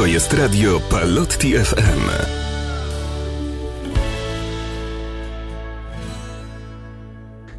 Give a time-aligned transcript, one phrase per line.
[0.00, 2.10] To jest radio Palotti FM.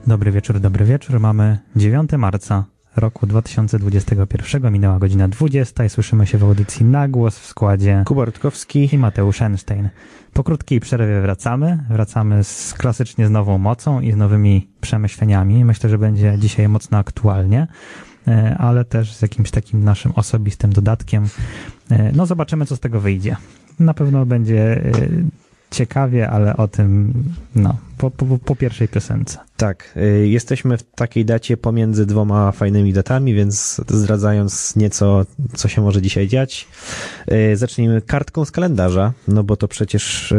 [0.07, 1.19] Dobry wieczór, dobry wieczór.
[1.19, 2.65] Mamy 9 marca
[2.95, 4.73] roku 2021.
[4.73, 8.89] Minęła godzina 20 i słyszymy się w audycji na głos w składzie Kuba Rutkowski.
[8.93, 9.89] i Mateusz Einstein.
[10.33, 11.83] Po krótkiej przerwie wracamy.
[11.89, 15.65] Wracamy z, klasycznie z nową mocą i z nowymi przemyśleniami.
[15.65, 17.67] Myślę, że będzie dzisiaj mocno aktualnie,
[18.57, 21.27] ale też z jakimś takim naszym osobistym dodatkiem.
[21.89, 23.35] E, No zobaczymy, co z tego wyjdzie.
[23.79, 24.91] Na pewno będzie e,
[25.71, 27.13] ciekawie, ale o tym
[27.55, 29.37] no, po, po, po pierwszej piosence.
[29.57, 36.01] Tak, jesteśmy w takiej dacie pomiędzy dwoma fajnymi datami, więc zdradzając nieco, co się może
[36.01, 36.67] dzisiaj dziać,
[37.53, 40.33] zacznijmy kartką z kalendarza, no bo to przecież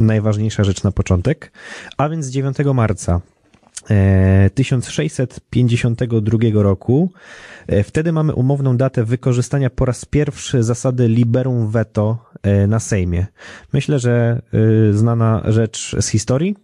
[0.00, 1.52] najważniejsza rzecz na początek.
[1.96, 3.41] A więc 9 marca e,
[4.54, 7.12] 1652 roku.
[7.66, 13.26] E, Wtedy mamy umowną datę wykorzystania po raz pierwszy zasady liberum veto e, na Sejmie.
[13.72, 14.42] Myślę, że
[14.92, 16.56] znana rzecz z historii,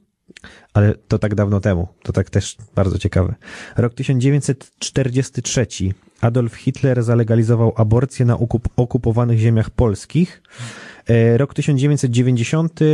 [0.74, 1.88] ale to tak dawno temu.
[2.02, 3.34] To tak też bardzo ciekawe.
[3.76, 5.66] Rok 1943.
[6.20, 10.42] Adolf Hitler zalegalizował aborcję na okup- okupowanych ziemiach polskich.
[11.08, 12.84] E, Rok 1990 e,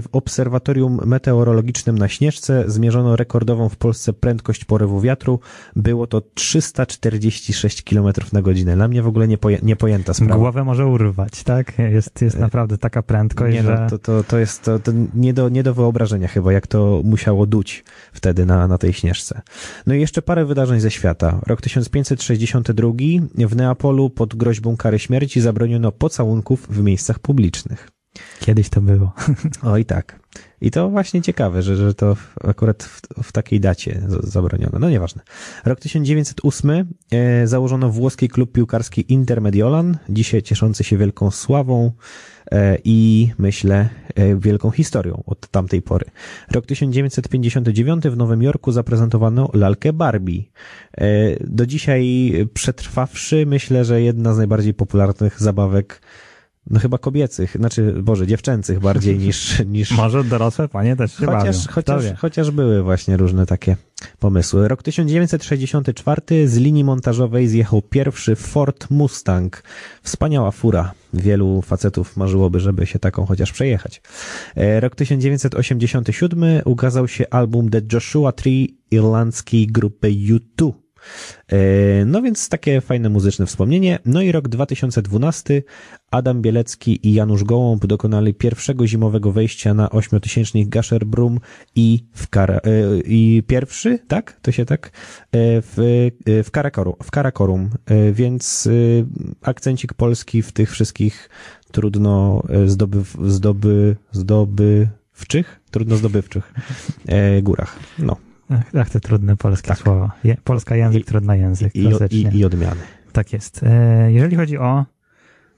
[0.00, 5.40] w obserwatorium meteorologicznym na Śnieżce zmierzono rekordową w Polsce prędkość porywu wiatru.
[5.76, 8.74] Było to 346 km na godzinę.
[8.76, 10.36] Dla mnie w ogóle niepoje- niepojęta sprawa.
[10.36, 11.78] Głowę może urwać, tak?
[11.78, 13.80] Jest, jest naprawdę taka prędkość, Nie że...
[13.80, 17.00] no, to, to, to jest to, to nie, do, nie do wyobrażenia chyba, jak to
[17.04, 19.40] musiało duć wtedy na, na tej śnieżce.
[19.86, 21.40] No i jeszcze parę wydarzeń ze świata.
[21.46, 22.90] Rok 1562
[23.34, 27.49] w Neapolu pod groźbą kary śmierci zabroniono pocałunków w miejscach publicznych.
[28.40, 29.12] Kiedyś to było.
[29.62, 30.20] O i tak.
[30.60, 34.78] I to właśnie ciekawe, że, że to akurat w, w takiej dacie zabroniono.
[34.78, 35.22] No nieważne.
[35.64, 41.92] Rok 1908 e, założono włoski klub piłkarski Inter Mediolan, dzisiaj cieszący się wielką sławą
[42.52, 46.06] e, i myślę e, wielką historią od tamtej pory.
[46.50, 50.42] Rok 1959 w Nowym Jorku zaprezentowano lalkę Barbie.
[50.98, 51.06] E,
[51.40, 56.00] do dzisiaj przetrwawszy, myślę, że jedna z najbardziej popularnych zabawek
[56.70, 61.38] no chyba kobiecych, znaczy, Boże, dziewczęcych bardziej niż, niż Może dorosłe panie też się bawią.
[61.38, 63.76] chociaż, Kto chociaż, chociaż były właśnie różne takie
[64.18, 64.68] pomysły.
[64.68, 69.62] Rok 1964 z linii montażowej zjechał pierwszy Ford Mustang.
[70.02, 70.92] Wspaniała fura.
[71.14, 74.02] Wielu facetów marzyłoby, żeby się taką chociaż przejechać.
[74.56, 80.72] E, Rok 1987 ukazał się album The Joshua Tree irlandzkiej grupy U2.
[81.52, 83.98] E, No więc takie fajne muzyczne wspomnienie.
[84.04, 85.62] No i rok 2012
[86.10, 91.40] Adam Bielecki i Janusz Gołąb dokonali pierwszego zimowego wejścia na ośmiotysięcznik Gasherbrum
[91.74, 92.60] i w Kara, e,
[93.04, 94.40] i pierwszy, tak?
[94.42, 94.86] To się tak?
[94.86, 94.90] E,
[95.62, 96.10] W,
[96.44, 97.70] w, Karakorum, w Karakorum,
[98.12, 98.68] więc
[99.42, 101.30] akcencik polski w tych wszystkich
[101.72, 106.54] trudno zdoby, zdoby, zdobywczych, trudno zdobywczych
[107.42, 107.78] górach.
[107.98, 108.29] No.
[108.78, 109.78] Ach, te trudne polskie Tak.
[109.78, 110.10] słowa.
[110.24, 112.30] Je, polska język, I- trudny język, I, klasycznie.
[112.30, 112.80] i, I odmiany.
[113.12, 113.62] Tak jest.
[113.62, 114.84] E, Jeżeli chodzi o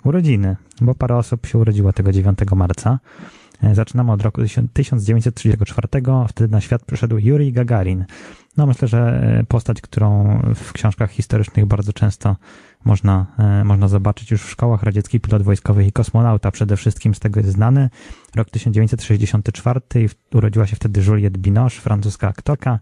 [0.04, 2.98] urodziny, bo parę osób się urodziło tego 9 marca.
[3.62, 4.41] E, Zaczynamy od roku
[4.72, 5.88] 1934.
[6.28, 8.04] Wtedy na świat przyszedł Yuri Gagarin.
[8.56, 12.36] No myślę, że e, postać, którą w książkach historycznych bardzo często
[12.84, 17.20] można, e, można zobaczyć już w szkołach radziecki pilot wojskowy i kosmonauta przede wszystkim z
[17.20, 17.91] tego jest znany.
[18.37, 22.78] Rok 1964 i w- urodziła się wtedy Juliette Binoche, francuska aktorka.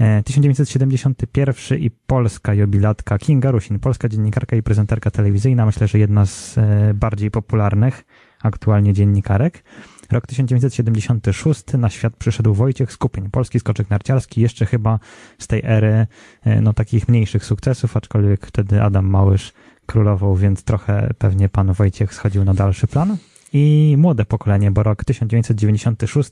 [0.00, 6.26] E, 1971 i polska jubilatka Kinga Rusin, polska dziennikarka i prezenterka telewizyjna, myślę, że jedna
[6.26, 8.04] z e, bardziej popularnych
[8.42, 9.64] aktualnie dziennikarek.
[10.12, 14.98] Rok 1976 na świat przyszedł Wojciech Skupień, polski skoczek narciarski, jeszcze chyba
[15.38, 16.06] z tej ery
[16.44, 19.52] e, no takich mniejszych sukcesów, aczkolwiek wtedy Adam Małysz
[19.86, 23.16] królował, więc trochę pewnie pan Wojciech schodził na dalszy plan.
[23.52, 26.30] I młode pokolenie, bo rok 1996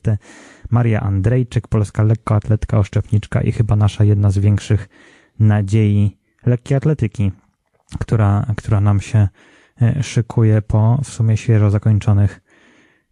[0.69, 4.89] Maria Andrejczyk, polska lekkoatletka, oszczepniczka i chyba nasza jedna z większych
[5.39, 7.31] nadziei lekkiej atletyki,
[7.99, 9.27] która, która nam się
[9.81, 12.41] e, szykuje po w sumie świeżo zakończonych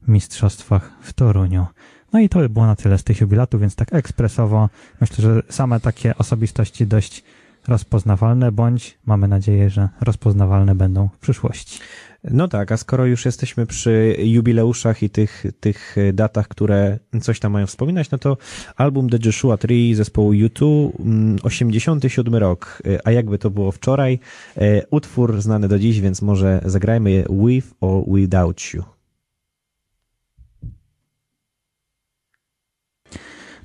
[0.07, 1.65] mistrzostwach w Toruniu.
[2.13, 4.69] No i to by było na tyle z tych jubilatów, więc tak ekspresowo
[5.01, 7.23] myślę, że same takie osobistości dość
[7.67, 11.79] rozpoznawalne, bądź mamy nadzieję, że rozpoznawalne będą w przyszłości.
[12.23, 17.51] No tak, a skoro już jesteśmy przy jubileuszach i tych, tych datach, które coś tam
[17.51, 18.37] mają wspominać, no to
[18.75, 24.19] album The Joshua Tree zespołu U2, mm, 87 rok, a jakby to było wczoraj,
[24.57, 28.98] e, utwór znany do dziś, więc może zagrajmy With or Without You.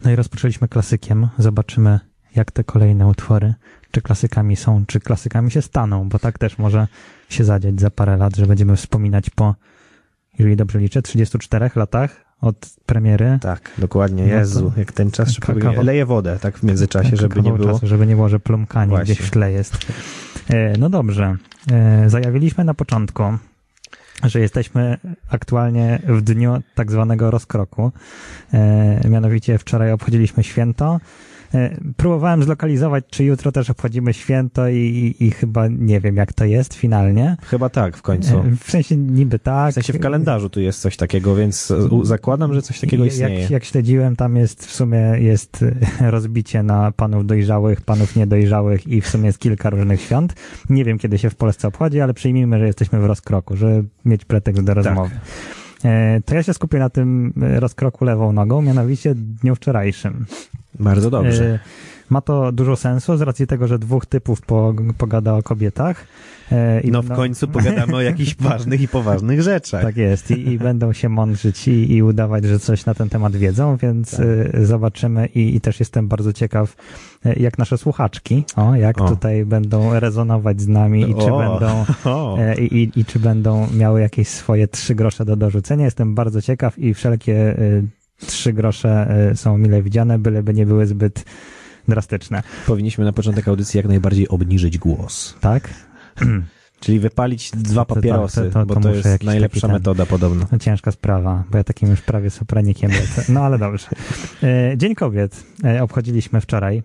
[0.04, 1.28] No i rozpoczęliśmy klasykiem.
[1.38, 2.00] Zobaczymy,
[2.36, 3.54] jak te kolejne utwory
[3.90, 6.88] czy klasykami są, czy klasykami się staną, bo tak też może
[7.28, 9.54] się zadziać za parę lat, że będziemy wspominać po,
[10.38, 13.38] jeżeli dobrze liczę, 34 latach od premiery.
[13.40, 14.22] Tak, dokładnie.
[14.22, 15.84] No Jezu, jak ten czas szybko Kawał-.
[15.84, 17.72] Leje wodę, tak w międzyczczasie, żeby nie było.
[17.72, 19.14] Czasu, żeby nie było, że plumkanie Właśnie.
[19.14, 19.78] gdzieś w tle jest.
[20.50, 21.36] E, No dobrze.
[21.72, 23.22] E, Zajawiliśmy na początku,
[24.24, 24.96] że jesteśmy
[25.30, 27.92] aktualnie w dniu tak zwanego rozkroku.
[28.52, 31.00] E, Mianowicie wczoraj obchodziliśmy święto.
[31.54, 34.76] E, Próbowałem zlokalizować, czy jutro też obchodzimy święto i,
[35.18, 37.36] i, i chyba nie wiem, jak to jest finalnie.
[37.42, 38.38] Chyba tak, w końcu.
[38.38, 39.70] E, W sensie niby tak.
[39.70, 41.72] W sensie w kalendarzu tu jest coś takiego, więc
[42.02, 43.40] zakładam, że coś takiego istnieje.
[43.40, 45.64] Jak, jak śledziłem, tam jest w sumie jest
[46.00, 50.34] e, rozbicie na panów dojrzałych, panów niedojrzałych i w sumie jest kilka różnych świąt.
[50.70, 54.24] Nie wiem, kiedy się w Polsce obchodzi, ale przyjmijmy, że jesteśmy w rozkroku, żeby mieć
[54.24, 55.10] pretekst do rozmowy.
[55.14, 55.63] E,
[56.24, 60.26] To ja się skupię na tym e, rozkroku lewą nogą, mianowicie dniu wczorajszym.
[60.80, 61.58] Bardzo dobrze.
[62.14, 66.06] E, Ma to dużo sensu z racji tego, że dwóch typów po, pogada o kobietach.
[66.52, 69.82] E, i No w końcu pogadamy o jakichś ważnych i poważnych rzeczach.
[69.82, 73.36] Tak jest i, i będą się mądrzyć i, i udawać, że coś na ten temat
[73.36, 74.20] wiedzą, więc Tak.
[74.54, 76.76] y, zobaczymy i, i też jestem bardzo ciekaw,
[77.26, 79.08] y, jak nasze słuchaczki, o, jak O.
[79.08, 81.38] tutaj będą rezonować z nami i czy O.
[81.38, 81.84] będą
[82.38, 85.84] e, i, i, czy będą miały jakieś swoje trzy grosze do dorzucenia.
[85.84, 87.82] Jestem bardzo ciekaw i wszelkie y,
[88.26, 91.24] trzy grosze są mile widziane, byleby nie były zbyt
[91.88, 92.42] drastyczne.
[92.66, 95.34] powinniśmy na początek audycji jak najbardziej obniżyć głos.
[95.40, 95.68] Tak?
[96.80, 100.46] Czyli wypalić dwa To- to- papierosy, to- to- bo to jest najlepsza ten- metoda podobno.
[100.52, 103.24] No, ciężka sprawa, bo ja takim już prawie sopranikiem lecę.
[103.32, 103.86] No ale dobrze.
[104.42, 106.82] E, Dzień Kobiet e, obchodziliśmy wczoraj.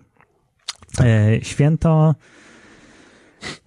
[1.00, 2.14] E, Święto.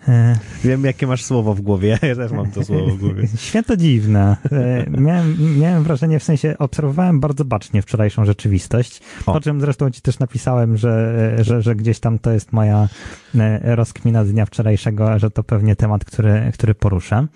[0.08, 2.00] E, Wiem, jakie masz słowo w głowie.
[2.10, 3.28] Ja też mam to słowo w głowie.
[3.38, 4.38] Święto dziwne.
[4.52, 9.34] E, Miałem, miałem wrażenie, w sensie obserwowałem bardzo bacznie wczorajszą rzeczywistość, O.
[9.34, 12.88] o czym zresztą ci też napisałem, że, że, że gdzieś tam to jest moja
[13.36, 17.28] e, rozkmina dnia wczorajszego, że to pewnie temat, który, który poruszę.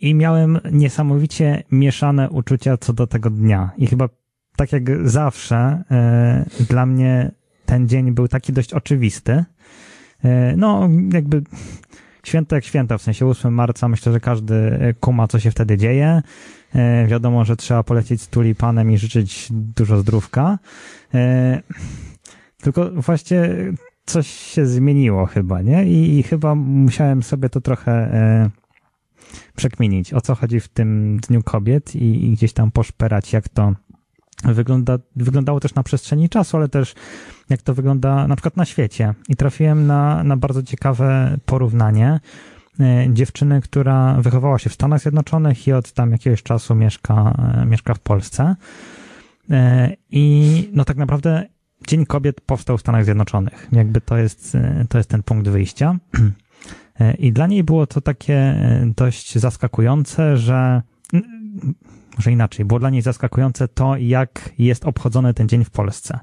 [0.00, 3.70] I miałem niesamowicie mieszane uczucia co do tego dnia.
[3.76, 4.08] I chyba
[4.56, 5.82] tak jak zawsze,
[6.68, 7.30] dla mnie
[7.66, 9.44] ten dzień był taki dość oczywisty.
[10.24, 11.42] E, No, jakby
[12.24, 15.76] święto jak święto, w sensie 8 marca, myślę, że każdy e, kuma, co się wtedy
[15.76, 16.22] dzieje.
[16.74, 20.58] E, Wiadomo, że trzeba polecieć z tulipanem i życzyć dużo zdrówka.
[22.62, 23.48] Tylko właśnie
[24.06, 25.84] coś się zmieniło chyba, nie?
[25.84, 28.10] I, i chyba musiałem sobie to trochę
[29.56, 33.72] przekminić, o co chodzi w tym Dniu Kobiet i, i gdzieś tam poszperać, jak to
[34.44, 36.94] wygląda, wyglądało też na przestrzeni czasu, ale też
[37.50, 39.14] jak to wygląda na przykład na świecie.
[39.28, 42.20] I trafiłem na, na bardzo ciekawe porównanie
[42.80, 47.66] e, dziewczyny, która wychowała się w Stanach Zjednoczonych i od tam jakiegoś czasu mieszka, e,
[47.66, 48.56] mieszka w Polsce.
[49.50, 51.46] E, I no tak naprawdę
[51.88, 53.68] Dzień Kobiet powstał w Stanach Zjednoczonych.
[53.72, 54.56] Jakby to jest,
[54.88, 55.96] to jest ten punkt wyjścia.
[57.18, 58.60] I dla niej było to takie
[58.96, 60.82] dość zaskakujące, że
[62.18, 66.18] może inaczej, było dla niej zaskakujące to, jak jest obchodzony ten dzień w Polsce.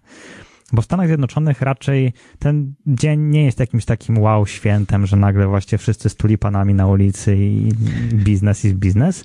[0.74, 5.48] Bo w Stanach Zjednoczonych raczej ten dzień nie jest jakimś takim wow świętem, że nagle
[5.48, 7.72] właśnie wszyscy z tulipanami na ulicy i
[8.14, 9.24] biznes jest biznes.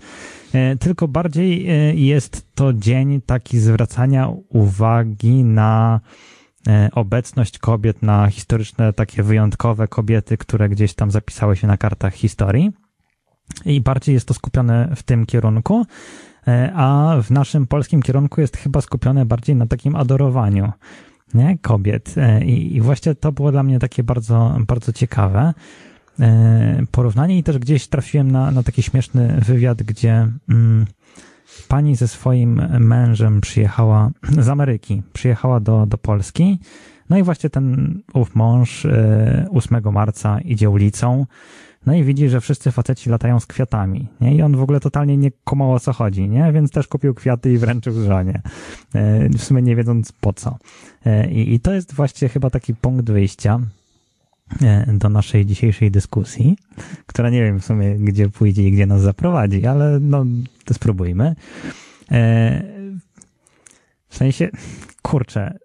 [0.52, 6.00] E, Tylko bardziej e, jest to dzień taki zwracania uwagi na
[6.68, 12.14] e, obecność kobiet, na historyczne, takie wyjątkowe kobiety, które gdzieś tam zapisały się na kartach
[12.14, 12.72] historii.
[13.64, 15.86] I bardziej jest to skupione w tym kierunku,
[16.74, 20.72] a w naszym polskim kierunku jest chyba skupione bardziej na takim adorowaniu
[21.34, 21.58] nie?
[21.62, 22.14] kobiet.
[22.16, 25.54] E, I, I właśnie to było dla mnie takie bardzo, bardzo ciekawe
[26.20, 30.86] e, porównanie i też gdzieś trafiłem na, na taki śmieszny wywiad, gdzie mm,
[31.68, 36.58] pani ze swoim mężem przyjechała z Ameryki, przyjechała do, do Polski.
[37.10, 41.26] No i właśnie ten ów mąż e, 8 marca idzie ulicą,
[41.86, 44.34] no i widzi, że wszyscy faceci latają z kwiatami, nie?
[44.34, 46.52] I on w ogóle totalnie nie kumał o co chodzi, nie?
[46.52, 48.42] Więc też kupił kwiaty i wręczył żonie.
[48.94, 50.58] E, W sumie nie wiedząc po co.
[51.06, 53.60] E, I, I to jest właśnie chyba taki punkt wyjścia
[54.62, 56.56] e, do naszej dzisiejszej dyskusji,
[57.06, 60.24] która nie wiem w sumie gdzie pójdzie i gdzie nas zaprowadzi, ale no
[60.64, 61.34] to spróbujmy.
[64.08, 64.50] W sensie,
[65.02, 65.58] kurczę,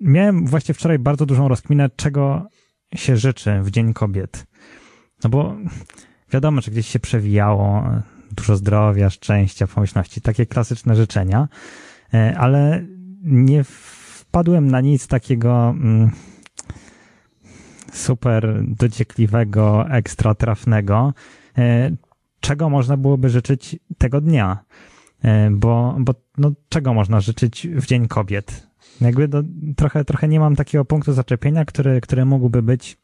[0.00, 2.46] miałem właśnie wczoraj bardzo dużą rozkminę, czego
[2.94, 4.46] się życzy w Dzień Kobiet.
[5.24, 5.56] No bo
[6.32, 7.84] wiadomo, że gdzieś się przewijało
[8.36, 11.48] dużo zdrowia, szczęścia, pomyślności, takie klasyczne życzenia,
[12.14, 12.84] e, ale
[13.22, 16.10] nie wpadłem na nic takiego mm,
[17.92, 21.14] super dociekliwego, ekstra trafnego,
[21.58, 21.90] e,
[22.40, 24.64] czego można byłoby życzyć tego dnia.
[25.22, 28.70] E, Bo, bo no, czego można życzyć w Dzień Kobiet?
[29.00, 29.42] jakby do,
[29.76, 32.96] trochę, trochę nie mam takiego punktu zaczepienia, który, który mógłby być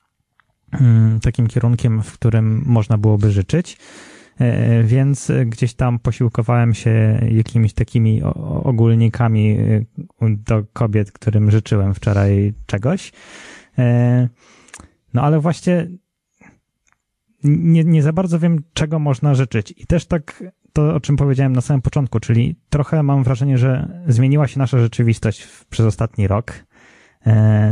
[1.23, 3.79] takim kierunkiem, w którym można byłoby życzyć.
[4.39, 8.23] E, więc gdzieś tam posiłkowałem się jakimiś takimi
[8.65, 9.85] ogólnikami e,
[10.31, 13.13] do kobiet, którym życzyłem wczoraj czegoś.
[13.79, 14.29] E,
[15.15, 15.89] no ale właśnie
[17.45, 19.75] nie, nie za bardzo wiem, czego można życzyć.
[19.77, 24.03] I też tak to, o czym powiedziałem na samym początku, czyli trochę mam wrażenie, że
[24.09, 26.67] zmieniła się nasza rzeczywistość przez ostatni rok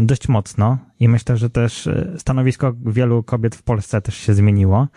[0.02, 4.88] dość mocno i myślę, że też stanowisko wielu kobiet w Polsce też się zmieniło.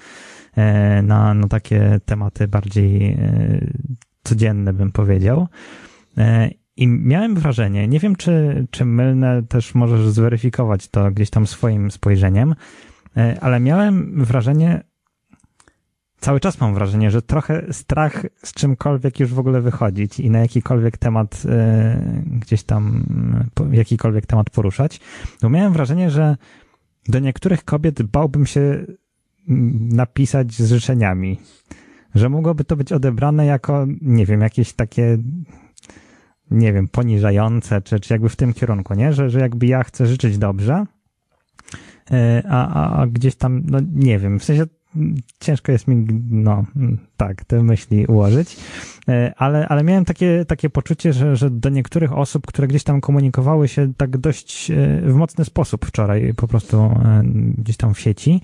[0.57, 3.17] E, na, na takie tematy bardziej e,
[4.23, 5.47] codzienne, bym powiedział.
[6.17, 11.47] E, I miałem wrażenie, nie wiem czy, czy mylne, też możesz zweryfikować to gdzieś tam
[11.47, 12.55] swoim spojrzeniem,
[13.41, 14.83] ale miałem wrażenie,
[16.19, 20.39] cały czas mam wrażenie, że trochę strach z czymkolwiek już w ogóle wychodzić i na
[20.39, 21.43] jakikolwiek temat
[22.25, 23.05] gdzieś tam,
[23.71, 24.99] jakikolwiek temat poruszać.
[25.41, 26.37] Bo miałem wrażenie, że
[27.07, 28.85] do niektórych kobiet bałbym się
[29.89, 31.39] napisać z życzeniami.
[32.15, 35.17] Że mogłoby to być odebrane jako, nie wiem, jakieś takie,
[36.51, 39.13] nie wiem, poniżające, czy, czy jakby w tym kierunku, nie?
[39.13, 40.85] Że, że jakby ja chcę życzyć dobrze,
[42.11, 44.65] e, a, a, a gdzieś tam, no nie wiem, w sensie
[45.39, 46.65] ciężko jest mi, no
[47.17, 48.57] tak, te myśli ułożyć,
[49.09, 53.01] e, ale, ale miałem takie, takie poczucie, że, że do niektórych osób, które gdzieś tam
[53.01, 56.91] komunikowały się tak dość e, w mocny sposób wczoraj, po prostu
[57.57, 58.41] gdzieś tam w sieci,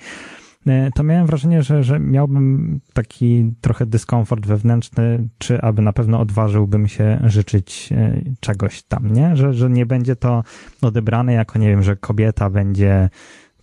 [0.67, 6.19] E, to miałem wrażenie, że, że miałbym taki trochę dyskomfort wewnętrzny, czy aby na pewno
[6.19, 9.35] odważyłbym się życzyć e, czegoś tam, nie?
[9.35, 10.43] Że, że nie będzie to
[10.81, 13.09] odebrane jako, nie wiem, że kobieta będzie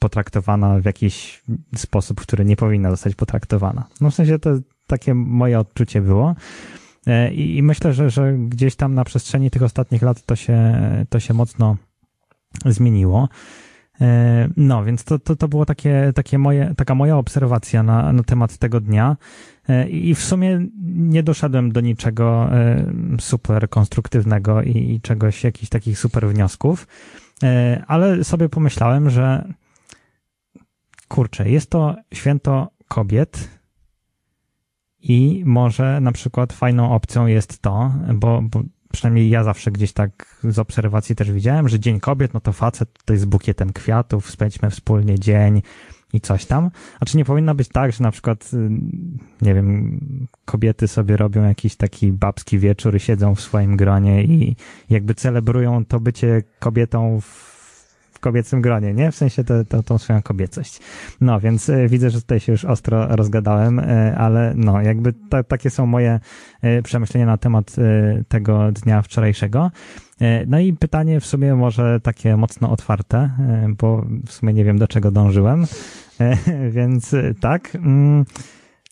[0.00, 1.42] potraktowana w jakiś
[1.76, 3.86] sposób, który nie powinna zostać potraktowana.
[4.00, 4.50] No w sensie to
[4.86, 6.34] takie moje odczucie było.
[7.06, 10.72] E, I, i myślę, że, że gdzieś tam na przestrzeni tych ostatnich lat to się,
[11.08, 11.76] to się mocno
[12.66, 13.28] zmieniło.
[14.00, 18.22] E, no, więc to, to, to było takie, takie moje, taka moja obserwacja na, na
[18.22, 19.16] temat tego dnia.
[19.68, 22.50] E, I w sumie nie doszedłem do niczego
[23.20, 26.86] super konstruktywnego i, i czegoś, jakichś takich super wniosków,
[27.86, 29.52] ale sobie pomyślałem, że
[31.10, 33.48] kurczę, jest to święto kobiet
[35.02, 38.62] i może na przykład fajną opcją jest to, bo, bo
[38.92, 42.92] przynajmniej ja zawsze gdzieś tak z obserwacji też widziałem, że Dzień Kobiet, no to facet
[42.92, 45.62] tutaj z bukietem kwiatów, spędźmy wspólnie dzień
[46.12, 46.70] i coś tam.
[47.00, 48.70] A czy nie powinno być tak, że na przykład, y,
[49.42, 50.00] nie wiem,
[50.44, 54.56] kobiety sobie robią jakiś taki babski wieczór i siedzą w swoim gronie i
[54.90, 57.49] jakby celebrują to bycie kobietą w
[58.20, 59.12] kobiecym gronie, nie?
[59.12, 60.80] W sensie to, to, tą swoją kobiecość.
[61.20, 65.42] No, więc y, widzę, że tutaj się już ostro rozgadałem, y, ale no, jakby ta,
[65.42, 66.20] takie są moje
[66.64, 67.76] y, przemyślenia na temat
[68.28, 69.70] tego dnia wczorajszego.
[70.46, 73.30] No i pytanie w sumie może takie mocno otwarte,
[73.78, 75.66] bo w sumie nie wiem do czego dążyłem,
[76.76, 77.74] więc tak.
[77.74, 78.24] Mm,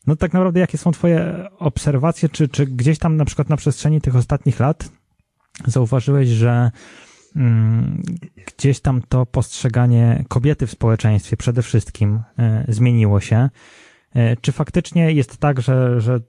[0.07, 4.01] no tak naprawdę jakie są twoje obserwacje, czy, czy gdzieś tam na przykład na przestrzeni
[4.01, 4.89] tych ostatnich lat
[5.67, 6.71] zauważyłeś, że
[8.47, 13.49] gdzieś tam to postrzeganie kobiety w społeczeństwie przede wszystkim e, zmieniło się.
[14.15, 16.21] E, czy faktycznie jest tak, że, że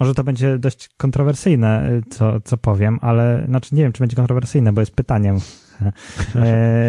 [0.00, 4.16] może to będzie dość kontrowersyjne, e, co, co powiem, ale znaczy nie wiem, czy będzie
[4.16, 5.38] kontrowersyjne, bo jest pytaniem.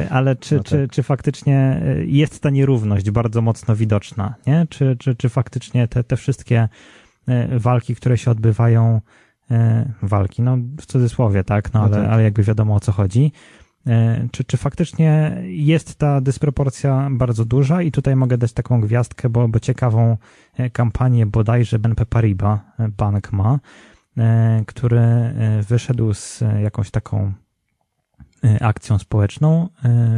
[0.09, 0.69] Ale czy, no tak.
[0.69, 4.67] czy, czy faktycznie jest ta nierówność bardzo mocno widoczna, nie?
[4.69, 6.69] Czy, czy, czy faktycznie te, te wszystkie
[7.57, 9.01] walki, które się odbywają,
[10.01, 12.13] walki, no w cudzysłowie, tak, no, no ale, tak.
[12.13, 13.31] ale jakby wiadomo o co chodzi.
[13.87, 19.29] E, czy, czy faktycznie jest ta dysproporcja bardzo duża i tutaj mogę dać taką gwiazdkę,
[19.29, 20.17] bo, bo ciekawą
[20.57, 22.59] e, kampanię bodajże BNP Paribas
[22.97, 23.59] bank ma,
[24.67, 25.01] który
[25.69, 27.33] wyszedł z jakąś taką
[28.61, 29.69] akcją społeczną,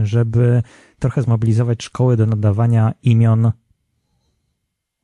[0.04, 0.64] żeby
[1.00, 3.52] trochę zmobilizować szkoły do nadawania imion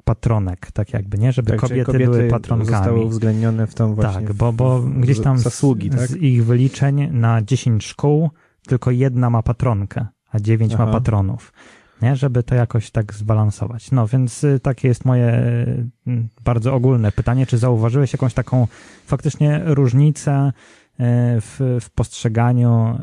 [0.10, 1.32] patronek, tak jakby, nie?
[1.32, 2.72] Żeby tak, kobiety, kobiety były patronkami.
[2.72, 4.28] zostały uwzględnione w tą właśnie...
[4.28, 6.08] Tak, bo, bo gdzieś tam zasługi, z, tak?
[6.08, 8.30] z ich wyliczeń na 10 szkół
[8.68, 10.86] tylko jedna ma patronkę, a 9 Aha.
[10.86, 11.54] ma patronów.
[12.02, 12.16] Nie?
[12.16, 13.92] Żeby to jakoś tak zbalansować.
[13.92, 15.34] No, więc y, takie jest moje
[16.08, 17.46] y, bardzo ogólne pytanie.
[17.46, 18.68] Czy zauważyłeś jakąś taką
[19.06, 21.04] faktycznie różnicę y,
[21.42, 23.00] w, w postrzeganiu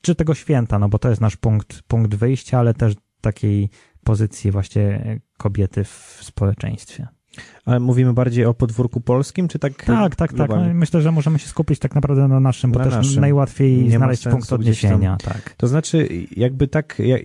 [0.00, 3.70] czy tego święta, no bo to jest nasz punkt, punkt wyjścia, ale też takiej
[4.04, 7.06] pozycji właśnie kobiety w społeczeństwie.
[7.64, 9.84] Ale mówimy bardziej o podwórku polskim, czy tak?
[9.84, 10.50] Tak, tak, tak.
[10.50, 13.20] No, myślę, że możemy się skupić tak naprawdę na naszym, bo na też naszym.
[13.20, 15.16] najłatwiej Nie znaleźć punkt odniesienia.
[15.24, 15.54] Tak.
[15.56, 17.22] To znaczy, jakby tak, jak,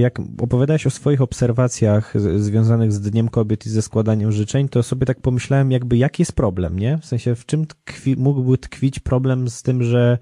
[0.00, 5.06] jak opowiadałeś o swoich obserwacjach związanych z Dniem Kobiet i ze składaniem życzeń, to sobie
[5.06, 6.98] tak pomyślałem, jakby jaki jest problem, nie?
[6.98, 10.18] W sensie, w czym tkwi, mógłby tkwić problem z tym, że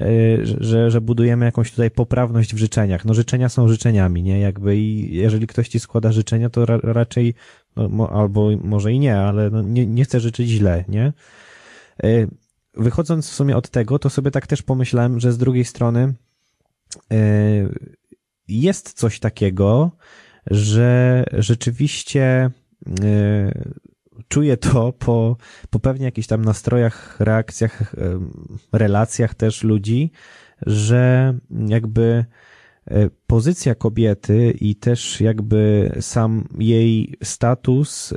[0.00, 3.04] E, że, że budujemy jakąś tutaj poprawność w życzeniach.
[3.04, 4.40] No życzenia są życzeniami, nie?
[4.40, 7.34] Jakby i jeżeli ktoś ci składa życzenia, to ra, raczej,
[8.10, 11.12] albo może i nie, ale no, nie, nie chce życzyć źle, nie?
[12.02, 12.26] E,
[12.74, 16.14] wychodząc w sumie od tego, to sobie tak też pomyślałem, że z drugiej strony
[17.12, 17.16] e,
[18.48, 19.90] jest coś takiego,
[20.46, 22.50] że rzeczywiście
[24.28, 25.36] czuję to po,
[25.70, 27.94] po pewnie jakichś tam nastrojach, reakcjach,
[28.72, 30.10] relacjach też ludzi,
[30.66, 31.34] że
[31.66, 32.49] jakby e,
[33.26, 38.16] pozycja kobiety i też jakby sam jej status e,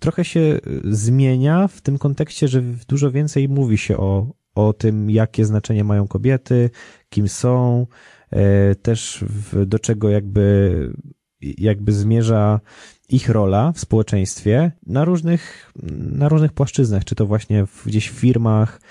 [0.00, 5.44] trochę się zmienia w tym kontekście, że dużo więcej mówi się o, o tym, jakie
[5.44, 6.70] znaczenie mają kobiety,
[7.08, 7.86] kim są,
[8.30, 9.24] e, też
[9.66, 10.92] do czego jakby,
[11.40, 12.60] jakby zmierza
[13.08, 15.72] ich rola w społeczeństwie na różnych,
[16.12, 18.84] na różnych płaszczyznach, czy to właśnie w, gdzieś w firmach, e,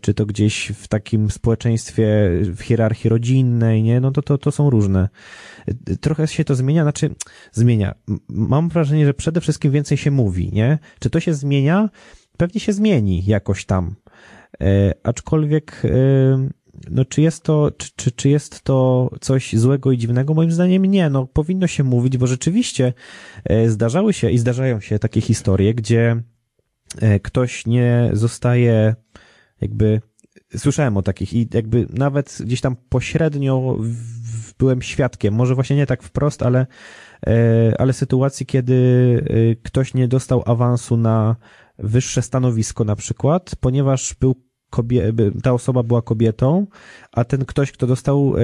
[0.00, 4.00] czy to gdzieś w takim społeczeństwie, w hierarchii rodzinnej, nie?
[4.00, 5.08] No to, to, to są różne.
[5.66, 7.14] E, trochę się to zmienia, znaczy
[7.52, 7.94] zmienia.
[8.28, 10.78] Mam wrażenie, że przede wszystkim więcej się mówi, nie?
[10.98, 11.90] Czy to się zmienia?
[12.36, 13.94] Pewnie się zmieni jakoś tam.
[14.60, 16.48] E, aczkolwiek e,
[16.90, 20.34] no czy jest to, czy, czy, czy jest to coś złego i dziwnego?
[20.34, 22.92] Moim zdaniem nie, no powinno się mówić, bo rzeczywiście
[23.44, 26.22] e, zdarzały się i zdarzają się takie historie, gdzie
[27.00, 28.94] e, ktoś nie zostaje
[29.60, 30.00] jakby,
[30.56, 33.78] słyszałem o takich i jakby nawet gdzieś tam pośrednio
[34.58, 36.66] byłem świadkiem, może właśnie nie tak wprost, ale,
[37.26, 38.76] e, ale sytuacji, kiedy
[39.62, 41.36] ktoś nie dostał awansu na
[41.78, 45.12] wyższe stanowisko na przykład, ponieważ był kobie,
[45.42, 46.66] ta osoba była kobietą,
[47.12, 48.40] a ten ktoś, kto dostał e,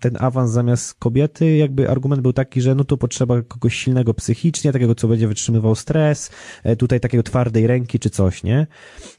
[0.00, 4.72] ten awans zamiast kobiety, jakby argument był taki, że no tu potrzeba kogoś silnego psychicznie,
[4.72, 6.30] takiego, co będzie wytrzymywał stres,
[6.62, 8.66] e, tutaj takiego twardej ręki czy coś, nie?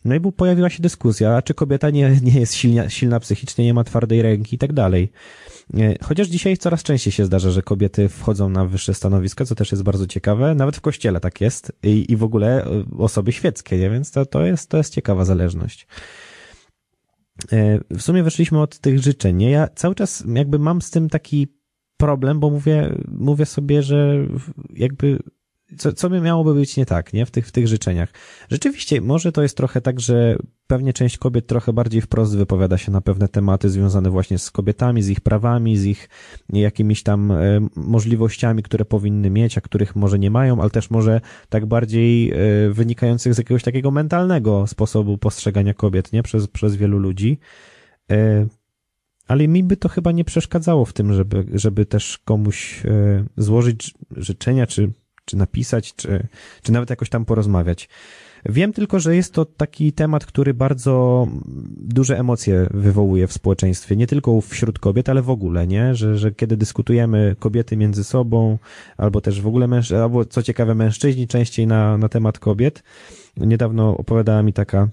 [0.06, 3.84] No i pojawiła się dyskusja, czy kobieta nie, nie jest silna, silna psychicznie, nie ma
[3.84, 5.12] twardej ręki i tak dalej.
[6.04, 9.84] Chociaż dzisiaj coraz częściej się zdarza, że kobiety wchodzą na wyższe stanowiska, co też jest
[9.84, 10.56] bardzo ciekawe.
[10.56, 13.90] Nawet w kościele tak jest i, i w ogóle e, osoby świeckie, nie?
[13.90, 15.88] więc to, to, jest, to jest ciekawa zależność.
[17.51, 19.36] E, w sumie weszliśmy od tych życzeń.
[19.36, 19.51] Nie?
[19.51, 21.48] Ja cały czas jakby mam z tym taki
[21.98, 24.28] problem, bo mówię, mówię sobie, że
[24.74, 25.20] jakby
[25.78, 27.25] co, co by miałoby być nie tak, nie?
[27.25, 28.10] W tych, w tych życzeniach.
[28.50, 32.92] Rzeczywiście, może to jest trochę tak, że pewnie część kobiet trochę bardziej wprost wypowiada się
[32.92, 36.10] na pewne tematy związane właśnie z kobietami, z ich prawami, z ich
[36.50, 41.22] jakimiś tam e, możliwościami, które powinny mieć, a których może nie mają, ale też może
[41.50, 42.36] tak bardziej e,
[42.70, 46.24] wynikających z jakiegoś takiego mentalnego sposobu postrzegania kobiet, nie?
[46.24, 47.40] Przez, przez wielu ludzi.
[48.12, 48.48] E,
[49.28, 52.84] ale mi by to chyba nie przeszkadzało w tym, żeby, żeby też komuś
[53.38, 54.94] złożyć życzenia, czy
[55.25, 56.27] czy napisać, czy,
[56.61, 57.90] czy nawet jakoś tam porozmawiać.
[58.50, 61.27] Wiem tylko, że jest to taki temat, który bardzo
[61.77, 65.96] duże emocje wywołuje w społeczeństwie, nie tylko wśród kobiet, ale w ogóle, nie?
[65.96, 68.57] Że, że kiedy dyskutujemy kobiety między sobą,
[68.98, 72.83] albo też w ogóle mężczyźni, albo co ciekawe mężczyźni częściej na, na temat kobiet.
[73.38, 74.90] Niedawno opowiadała mi taka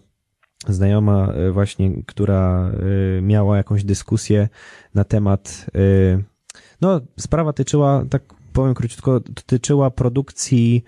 [0.68, 2.70] znajoma e, właśnie, która
[3.18, 4.48] e, miała jakąś dyskusję
[4.94, 6.22] na temat, e,
[6.80, 10.84] no sprawa tyczyła, tak powiem króciutko, dotyczyła produkcji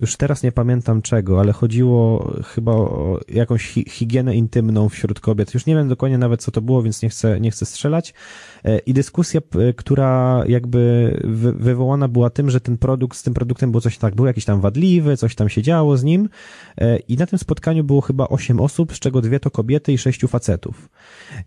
[0.00, 5.54] już teraz nie pamiętam czego, ale chodziło chyba o jakąś higienę intymną wśród kobiet.
[5.54, 8.14] Już nie wiem dokładnie nawet co to było, więc nie chcę, nie chcę strzelać.
[8.66, 9.40] E, I dyskusja,
[9.76, 11.14] która jakby
[11.58, 14.60] wywołana była tym, że ten produkt, z tym produktem było coś tak, był jakiś tam
[14.60, 16.28] wadliwy, coś tam się działo z nim.
[16.78, 19.98] E, I na tym spotkaniu było chyba osiem osób, z czego dwie to kobiety i
[19.98, 20.88] sześciu facetów.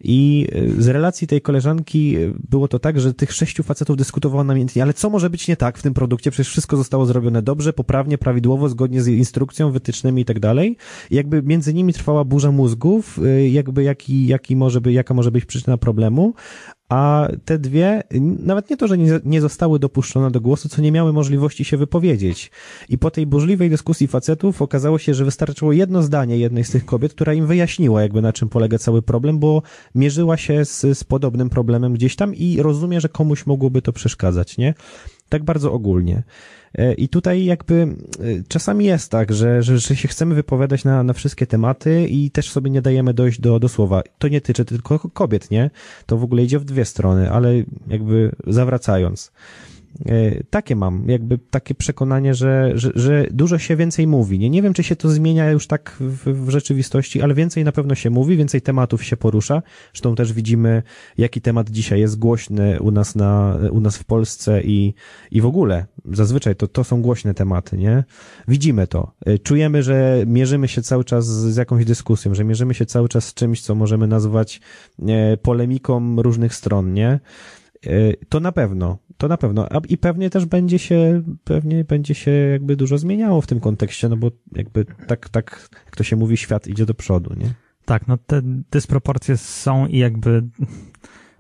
[0.02, 2.18] I e, z relacji tej koleżanki
[2.50, 5.78] było to tak, że tych sześciu facetów dyskutowało namiętnie, ale co może być nie tak
[5.78, 6.32] w tym produkcie?
[6.32, 10.78] Przecież wszystko zostało zrobione dobrze, poprawnie, prawidłowo zgodnie z instrukcją, wytycznymi i tak dalej.
[11.12, 15.78] Jakby między nimi trwała burza mózgów, jakby jaki, jaki może być, jaka może być przyczyna
[15.78, 16.34] problemu,
[16.90, 18.04] a te dwie,
[18.40, 21.78] nawet nie to, że nie, nie zostały dopuszczone do głosu, co nie miały możliwości się
[21.78, 22.52] wypowiedzieć.
[22.90, 26.86] I po tej burzliwej dyskusji facetów okazało się, że wystarczyło jedno zdanie jednej z tych
[26.86, 29.62] kobiet, która im wyjaśniła jakby na czym polega cały problem, bo
[29.96, 34.58] mierzyła się z, z podobnym problemem gdzieś tam i rozumie, że komuś mogłoby to przeszkadzać,
[34.58, 34.74] nie?
[35.30, 36.24] Tak bardzo ogólnie.
[36.78, 37.88] E, I tutaj jakby e,
[38.48, 42.52] czasami jest tak, że, że, że się chcemy wypowiadać na, na wszystkie tematy i też
[42.52, 44.02] sobie nie dajemy dojść do, do słowa.
[44.18, 45.70] To nie tyczy tylko kobiet, nie?
[46.06, 47.54] To w ogóle idzie w dwie strony, ale
[47.88, 49.32] jakby zawracając.
[50.06, 54.40] E, takie mam, jakby takie przekonanie, że, że, że dużo się więcej mówi.
[54.40, 57.72] Nie, nie wiem, czy się to zmienia już tak w, w rzeczywistości, ale więcej na
[57.72, 59.62] pewno się mówi, więcej tematów się porusza.
[59.94, 60.84] Zresztą też widzimy,
[61.18, 64.94] jaki temat dzisiaj jest głośny u nas, na, u nas w Polsce i,
[65.32, 65.86] i w ogóle.
[66.06, 68.04] Zazwyczaj to, to są głośne tematy, nie?
[68.48, 69.12] Widzimy to.
[69.26, 73.26] E, czujemy, że mierzymy się cały czas z jakąś dyskusją, że mierzymy się cały czas
[73.26, 74.62] z czymś, co możemy nazwać
[75.08, 77.20] e, polemiką różnych stron, nie?
[78.30, 79.68] To na pewno, to na pewno.
[79.90, 84.18] I pewnie też będzie się, pewnie będzie się jakby dużo zmieniało w tym kontekście, no
[84.18, 87.54] bo jakby tak, tak, jak to się mówi, świat idzie do przodu, nie?
[87.86, 90.44] Tak, no te dysproporcje są i jakby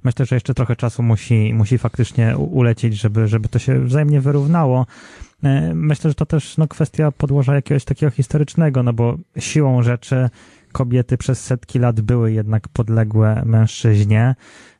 [0.04, 4.86] myślę, że jeszcze trochę czasu musi, musi faktycznie ulecieć, żeby, żeby to się wzajemnie wyrównało.
[5.43, 10.30] E, myślę, że to też no, kwestia podłoża jakiegoś takiego historycznego, no bo siłą rzeczy
[10.72, 14.36] kobiety przez setki lat były jednak podległe mężczyźnie.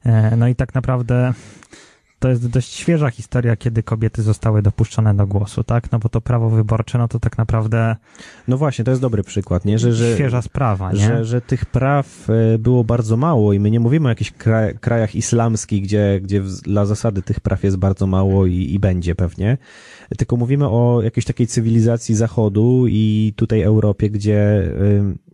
[0.06, 1.34] E, no i tak naprawdę
[2.20, 5.92] to jest dość świeża historia, kiedy kobiety zostały dopuszczone do głosu, tak?
[5.92, 7.96] No bo to prawo wyborcze, no to tak naprawdę.
[8.48, 9.80] No właśnie, to jest dobry przykład, nie?
[9.80, 11.00] Że, że, świeża sprawa, nie?
[11.00, 14.34] Że, że tych praw e, było bardzo mało i my nie mówimy o jakichś
[14.82, 19.58] krajach islamskich, gdzie, gdzie dla zasady tych praw jest bardzo mało i, i będzie pewnie,
[20.18, 24.72] tylko mówimy o jakiejś takiej cywilizacji Zachodu i tutaj Europie, gdzie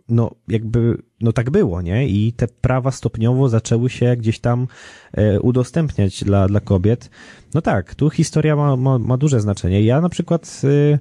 [0.10, 2.08] no jakby, no tak było, nie?
[2.08, 4.68] I te prawa stopniowo zaczęły się gdzieś tam
[5.14, 7.10] e, udostępniać dla, dla kobiet.
[7.54, 9.82] No tak, tu historia ma, ma, ma duże znaczenie.
[9.82, 11.00] Ja na przykład e,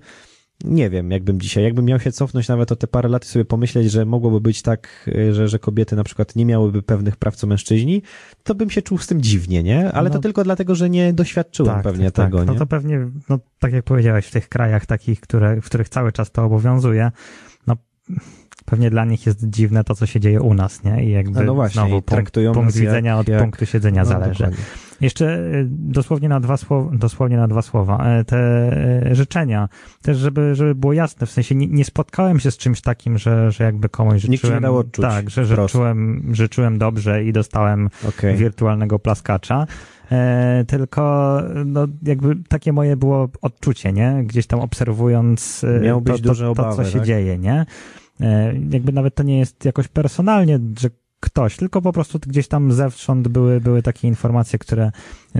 [0.64, 3.44] nie wiem, jakbym dzisiaj, jakbym miał się cofnąć nawet o te parę lat i sobie
[3.44, 7.36] pomyśleć, że mogłoby być tak, e, że, że kobiety na przykład nie miałyby pewnych praw
[7.36, 8.02] co mężczyźni,
[8.42, 9.92] to bym się czuł z tym dziwnie, nie?
[9.92, 12.46] Ale no, to tylko dlatego, że nie doświadczyłem tak, pewnie tak, tego, tak.
[12.48, 12.52] nie?
[12.52, 16.12] No to pewnie, no tak jak powiedziałeś, w tych krajach takich, które, w których cały
[16.12, 17.10] czas to obowiązuje,
[17.66, 17.76] no
[18.64, 21.04] pewnie dla nich jest dziwne to, co się dzieje u nas, nie?
[21.04, 23.40] I jakby no właśnie, znowu punkt, punkt widzenia od jak...
[23.40, 24.44] punktu siedzenia no, zależy.
[24.44, 24.64] Dokładnie.
[25.00, 29.68] Jeszcze y, dosłownie na dwa słowa, dosłownie na dwa słowa, te e, życzenia,
[30.02, 33.50] też żeby, żeby było jasne, w sensie nie, nie spotkałem się z czymś takim, że,
[33.50, 38.36] że jakby komuś życzyłem, nie dało czuć, tak, że życzyłem, życzyłem dobrze i dostałem okay.
[38.36, 39.66] wirtualnego plaskacza.
[40.12, 44.22] E, tylko no, jakby takie moje było odczucie, nie?
[44.24, 47.06] Gdzieś tam obserwując e, Miał to, to, to, co się tak?
[47.06, 47.66] dzieje, nie?
[48.20, 50.90] E, jakby nawet to nie jest jakoś personalnie, że
[51.24, 54.92] ktoś, tylko po prostu gdzieś tam zewsząd były, były takie informacje, które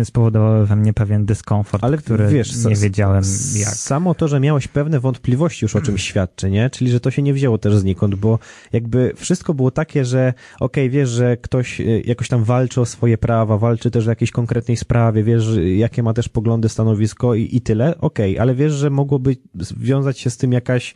[0.04, 3.22] spowodowały we mnie pewien dyskomfort, Ale który wiesz, nie wiedziałem
[3.54, 3.74] jak.
[3.74, 6.70] Samo to, że miałeś pewne wątpliwości już o czymś świadczy, nie?
[6.70, 8.38] Czyli, że to się nie wzięło też znikąd, bo
[8.72, 12.86] jakby wszystko było takie, że okej, okay, wiesz, że ktoś e, jakoś tam walczy o
[12.86, 17.56] swoje prawa, walczy też o jakiejś konkretnej sprawie, wiesz, jakie ma też poglądy, stanowisko i,
[17.56, 19.36] i tyle, okej, okay, ale wiesz, że mogłoby
[19.76, 20.94] wiązać się z tym jakaś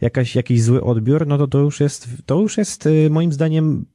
[0.00, 3.86] jakaś, jakiś zły odbiór, no to to już jest, to już jest y, moim zdaniem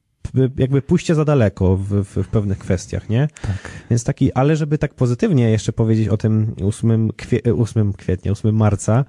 [0.58, 3.28] jakby pójście za daleko w, w, w, pewnych kwestiach, nie?
[3.42, 3.70] Tak.
[3.90, 8.56] Więc taki, ale żeby tak pozytywnie jeszcze powiedzieć o tym 8, kwie, 8 kwietnia, 8
[8.56, 9.04] marca,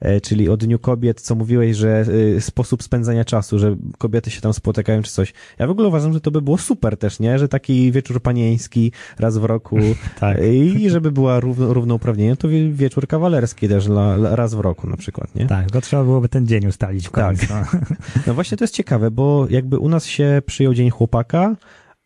[0.00, 2.04] e, czyli o Dniu Kobiet, co mówiłeś, że
[2.36, 5.32] e, sposób spędzania czasu, że kobiety się tam spotykają czy coś.
[5.58, 7.38] Ja w ogóle uważam, że to by było super też, nie?
[7.38, 9.78] Że taki wieczór panieński raz w roku
[10.20, 10.38] tak.
[10.52, 15.34] i żeby była równo, równouprawnienie, to wieczór kawalerski też la, raz w roku na przykład,
[15.34, 15.46] nie?
[15.46, 17.46] Tak, to trzeba byłoby ten dzień ustalić w końcu.
[17.46, 17.68] Tak.
[17.78, 18.22] No.
[18.26, 21.56] no właśnie to jest ciekawe, bo jakby u nas się przyjął Dzień Chłopaka,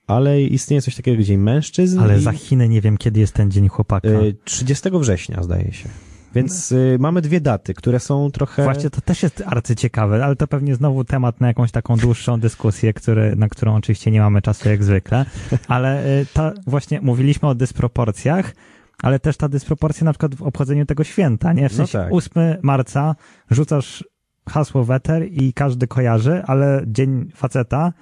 [0.06, 2.00] ale istnieje coś takiego jak Dzień Mężczyzn.
[2.00, 2.20] Ale i...
[2.20, 4.08] za Chiny nie wiem, kiedy jest ten Dzień Chłopaka.
[4.44, 5.88] 30 y, września, zdaje się.
[6.34, 8.64] Więc y, mamy dwie daty, które są trochę.
[8.64, 12.92] Właśnie to też jest arcyciekawe, ale to pewnie znowu temat na jakąś taką dłuższą dyskusję,
[12.92, 15.24] który, na którą oczywiście nie mamy czasu jak zwykle.
[15.68, 18.54] Ale y, ta, właśnie mówiliśmy o dysproporcjach,
[19.02, 21.68] ale też ta dysproporcja na przykład w obchodzeniu tego święta, nie?
[21.68, 22.12] W no sensie no tak.
[22.12, 23.16] 8 marca
[23.50, 24.04] rzucasz
[24.48, 27.92] hasło weter i każdy kojarzy, ale dzień faceta,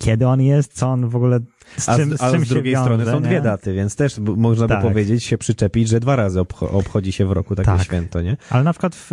[0.00, 1.40] kiedy on jest, co on w ogóle
[1.76, 3.26] z czym, a, z, czym z drugiej wiąże, strony są nie?
[3.26, 4.82] dwie daty, więc też można tak.
[4.82, 7.82] by powiedzieć, się przyczepić, że dwa razy obchodzi się w roku takie tak.
[7.82, 8.36] święto, nie?
[8.50, 9.10] Ale na przykład w,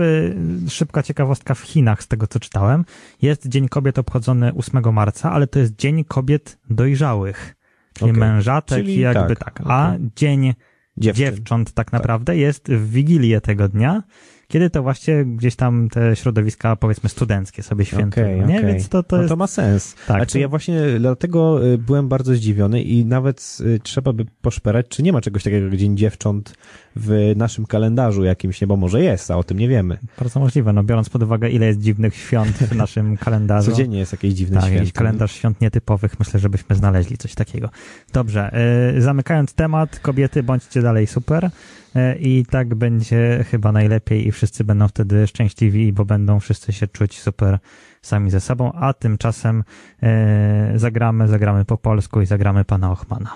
[0.69, 2.86] szybka ciekawostka w Chinach, z tego co czytałem,
[3.21, 7.56] jest Dzień Kobiet obchodzony 8 marca, ale to jest Dzień Kobiet Dojrzałych,
[7.93, 8.19] czyli okay.
[8.19, 9.67] mężatek czyli jakby tak, tak.
[9.67, 10.10] a okay.
[10.15, 10.54] Dzień
[10.97, 11.26] Dziewczyn.
[11.26, 12.00] dziewcząt tak, tak.
[12.00, 14.04] naprawdę jest w Wigilię tego dnia,
[14.47, 18.57] kiedy to właśnie gdzieś tam te środowiska, powiedzmy, studenckie sobie świętują, okay, nie?
[18.57, 18.73] Okay.
[18.73, 19.29] Więc to, to, no jest...
[19.29, 19.95] to ma sens.
[20.07, 20.17] Tak.
[20.17, 25.03] Znaczy ja właśnie dlatego y, byłem bardzo zdziwiony i nawet y, trzeba by poszperać, czy
[25.03, 26.53] nie ma czegoś takiego jak Dzień Dziewcząt
[26.95, 29.97] w naszym kalendarzu jakimś, nie, bo może jest, a o tym nie wiemy.
[30.19, 33.71] Bardzo możliwe, no biorąc pod uwagę, ile jest dziwnych świąt w naszym kalendarzu.
[33.71, 34.91] Codziennie jest jakieś dziwne tak, święto.
[34.93, 37.69] kalendarz świąt nietypowych, myślę, żebyśmy znaleźli coś takiego.
[38.13, 38.51] Dobrze,
[38.93, 41.49] yy, zamykając temat, kobiety, bądźcie dalej super.
[41.95, 46.88] E, i tak będzie chyba najlepiej i wszyscy będą wtedy szczęśliwi, bo będą wszyscy się
[46.88, 47.60] czuć super
[48.02, 49.63] sami ze sobą, a tymczasem
[50.04, 53.34] e, zagramy, zagramy po polsku i zagramy pana Ochmana.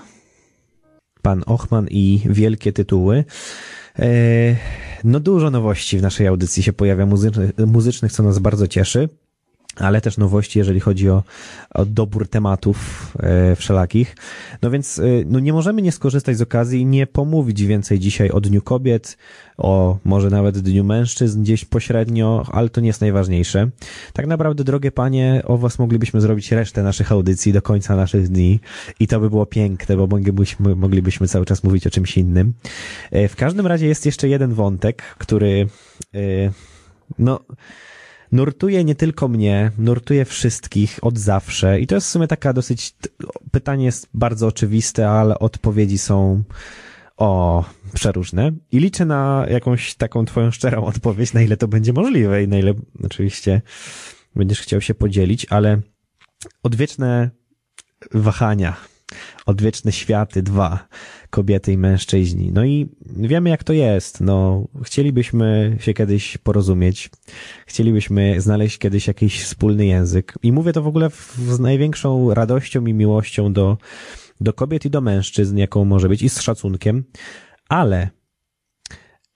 [1.21, 3.25] pan Ochman i wielkie tytuły.
[3.99, 4.05] E,
[5.03, 9.09] no dużo nowości w naszej audycji się pojawia muzycznych, muzycznych co nas bardzo cieszy
[9.75, 11.23] ale też nowości, jeżeli chodzi o,
[11.73, 14.15] o dobór tematów e, wszelakich.
[14.61, 18.29] No więc e, no nie możemy nie skorzystać z okazji i nie pomówić więcej dzisiaj
[18.29, 19.17] o Dniu Kobiet,
[19.57, 23.69] o może nawet Dniu Mężczyzn gdzieś pośrednio, ale to nie jest najważniejsze.
[24.13, 28.59] Tak naprawdę, drogie panie, o was moglibyśmy zrobić resztę naszych audycji do końca naszych dni
[28.99, 32.53] i to by było piękne, bo moglibyśmy, moglibyśmy cały czas mówić o czymś innym.
[33.11, 35.67] E, w każdym razie jest jeszcze jeden wątek, który
[36.13, 36.19] e,
[37.19, 37.39] no
[38.31, 41.79] nurtuje nie tylko mnie, nurtuje wszystkich od zawsze.
[41.79, 42.95] I to jest w sumie taka dosyć.
[43.51, 46.43] Pytanie jest bardzo oczywiste, ale odpowiedzi są
[47.17, 47.63] o
[47.93, 48.51] przeróżne.
[48.71, 52.57] I liczę na jakąś taką Twoją szczerą odpowiedź, na ile to będzie możliwe i na
[52.57, 53.61] ile oczywiście
[54.35, 55.81] będziesz chciał się podzielić, ale
[56.63, 57.29] odwieczne
[58.11, 58.75] wahania,
[59.45, 60.87] odwieczne światy dwa
[61.29, 62.51] kobiety i mężczyźni.
[62.51, 64.21] No i wiemy, jak to jest.
[64.21, 67.09] No, chcielibyśmy się kiedyś porozumieć,
[67.67, 70.33] chcielibyśmy znaleźć kiedyś jakiś wspólny język.
[70.43, 73.77] I mówię to w ogóle w, z największą radością i miłością do,
[74.41, 77.03] do kobiet i do mężczyzn, jaką może być, i z szacunkiem,
[77.69, 78.09] ale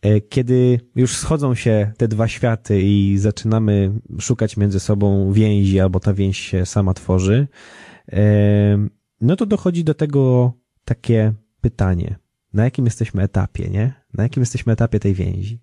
[0.01, 5.99] e, kiedy już schodzą się te dwa światy i zaczynamy szukać między sobą więzi, albo
[5.99, 7.47] ta więź się sama tworzy,
[8.11, 8.87] e,
[9.21, 10.53] no to dochodzi do tego
[10.85, 12.15] takie pytanie,
[12.53, 13.93] na jakim jesteśmy etapie, nie?
[14.13, 15.61] Na jakim jesteśmy etapie tej więzi?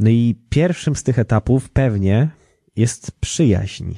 [0.00, 2.30] No i pierwszym z tych etapów pewnie
[2.76, 3.94] jest przyjaźń.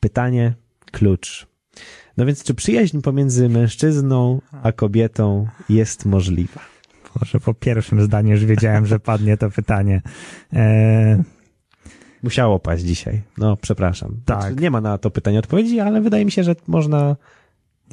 [0.00, 0.54] Pytanie,
[0.92, 1.46] klucz.
[2.16, 6.60] No więc czy przyjaźń pomiędzy mężczyzną a kobietą jest możliwa?
[7.20, 10.02] Może po pierwszym zdaniu już wiedziałem, że padnie to pytanie.
[10.52, 11.22] E...
[12.22, 13.22] Musiało paść dzisiaj.
[13.38, 14.20] No, przepraszam.
[14.24, 14.40] Tak.
[14.40, 17.16] Znaczy, nie ma na to pytanie odpowiedzi, ale wydaje mi się, że można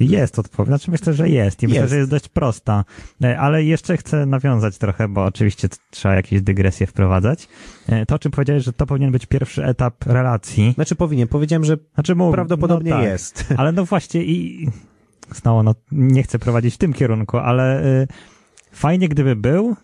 [0.06, 2.84] jest odpowiedź, znaczy myślę, że jest i myślę, że jest dość prosta,
[3.24, 7.48] e, ale jeszcze chcę nawiązać trochę, bo oczywiście trzeba jakieś dygresje wprowadzać.
[7.88, 10.72] E, to, o czym powiedziałeś, że to powinien być pierwszy etap relacji.
[10.74, 13.44] Znaczy powinien, powiedziałem, że znaczy, mów, prawdopodobnie no tak, jest.
[13.58, 14.68] Ale no właśnie i
[15.34, 18.06] znowu, no nie chcę prowadzić w tym kierunku, ale y,
[18.72, 19.76] fajnie gdyby był,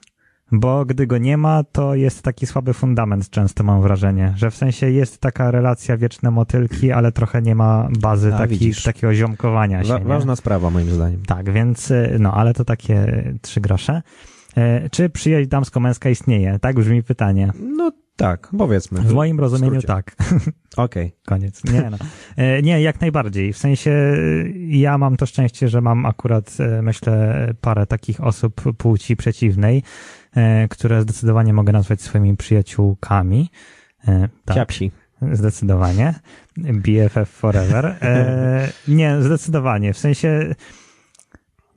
[0.52, 4.56] bo gdy go nie ma, to jest taki słaby fundament, często mam wrażenie, że w
[4.56, 9.84] sensie jest taka relacja wieczne motylki, ale trochę nie ma bazy A, taki, takiego ziomkowania
[9.84, 9.88] się.
[9.88, 11.22] Wa ważna sprawa, moim zdaniem.
[11.26, 14.02] Tak, więc y, no, ale to takie trzy grosze.
[14.56, 16.58] E, czy przyjaźń damsko-męska istnieje?
[16.58, 17.52] Tak brzmi pytanie.
[17.76, 19.00] No tak, powiedzmy.
[19.00, 20.16] W moim rozumieniu tak.
[20.76, 21.06] Okej.
[21.06, 21.12] Okay.
[21.28, 21.64] Koniec.
[21.64, 21.96] Nie, no.
[22.36, 23.52] E, nie, jak najbardziej.
[23.52, 24.16] W sensie
[24.68, 29.82] ja mam to szczęście, że mam akurat, e, myślę, parę takich osób płci przeciwnej,
[30.36, 33.50] E, które zdecydowanie mogę nazwać swoimi przyjaciółkami.
[34.08, 34.90] E, tak, Ciapsi.
[35.32, 36.14] Zdecydowanie.
[36.56, 37.86] BFF forever.
[37.86, 39.92] E, nie, zdecydowanie.
[39.92, 40.54] W sensie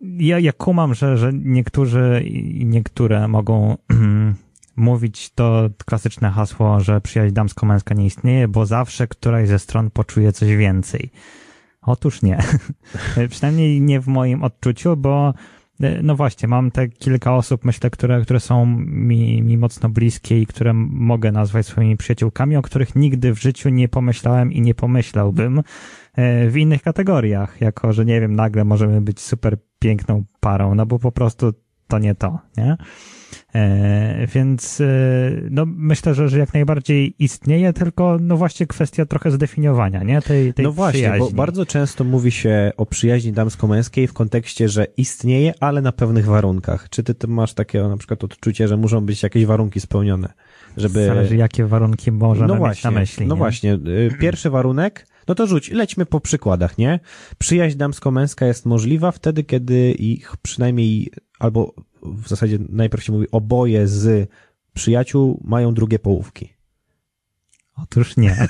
[0.01, 3.77] ja, ja kumam, że, że niektórzy i niektóre mogą
[4.81, 10.31] mówić to klasyczne hasło, że przyjaźń damsko-męska nie istnieje, bo zawsze któraś ze stron poczuje
[10.31, 11.11] coś więcej.
[11.81, 12.37] Otóż nie.
[13.29, 15.33] Przynajmniej nie w moim odczuciu, bo
[15.83, 20.41] E, no właśnie, mam te kilka osób, myślę, które, które są mi, mi mocno bliskie
[20.41, 24.75] i które mogę nazwać swoimi przyjaciółkami, o których nigdy w życiu nie pomyślałem i nie
[24.75, 25.59] pomyślałbym
[26.13, 30.85] e, w innych kategoriach, jako że nie wiem, nagle możemy być super piękną parą, no
[30.85, 31.53] bo po prostu
[31.91, 32.77] to nie to, nie?
[33.55, 34.85] E, więc e,
[35.49, 40.21] no, myślę, że, że jak najbardziej istnieje, tylko no właśnie kwestia trochę zdefiniowania, nie?
[40.21, 41.27] Tej, tej no właśnie, przyjaźni.
[41.29, 46.25] bo bardzo często mówi się o przyjaźni damsko-męskiej w kontekście, że istnieje, ale na pewnych
[46.25, 46.89] warunkach.
[46.89, 50.33] Czy ty, ty masz takie na przykład odczucie, że muszą być jakieś warunki spełnione?
[50.77, 51.05] Żeby...
[51.05, 53.27] Zależy, jakie warunki możemy no właśnie, mieć na myśli.
[53.27, 53.39] No nie?
[53.39, 53.73] właśnie.
[53.73, 56.99] Y, pierwszy warunek, no to rzuć, lećmy po przykładach, nie?
[57.37, 63.87] Przyjaźń damsko-męska jest możliwa wtedy, kiedy ich przynajmniej albo w zasadzie najpierw się mówi oboje
[63.87, 64.29] z
[64.73, 66.53] przyjaciół mają drugie połówki.
[67.77, 68.35] Otóż nie.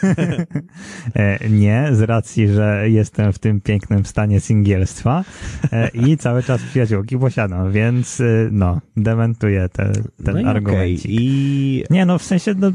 [1.16, 5.24] E, nie, z racji, że jestem w tym pięknym stanie singielstwa
[5.72, 9.92] e, i cały czas przyjaciółki posiadam, więc e, no, dementuję te,
[10.26, 11.00] ten no argument.
[11.00, 11.12] Okay.
[11.12, 11.84] I...
[11.90, 12.72] Nie, no w sensie no,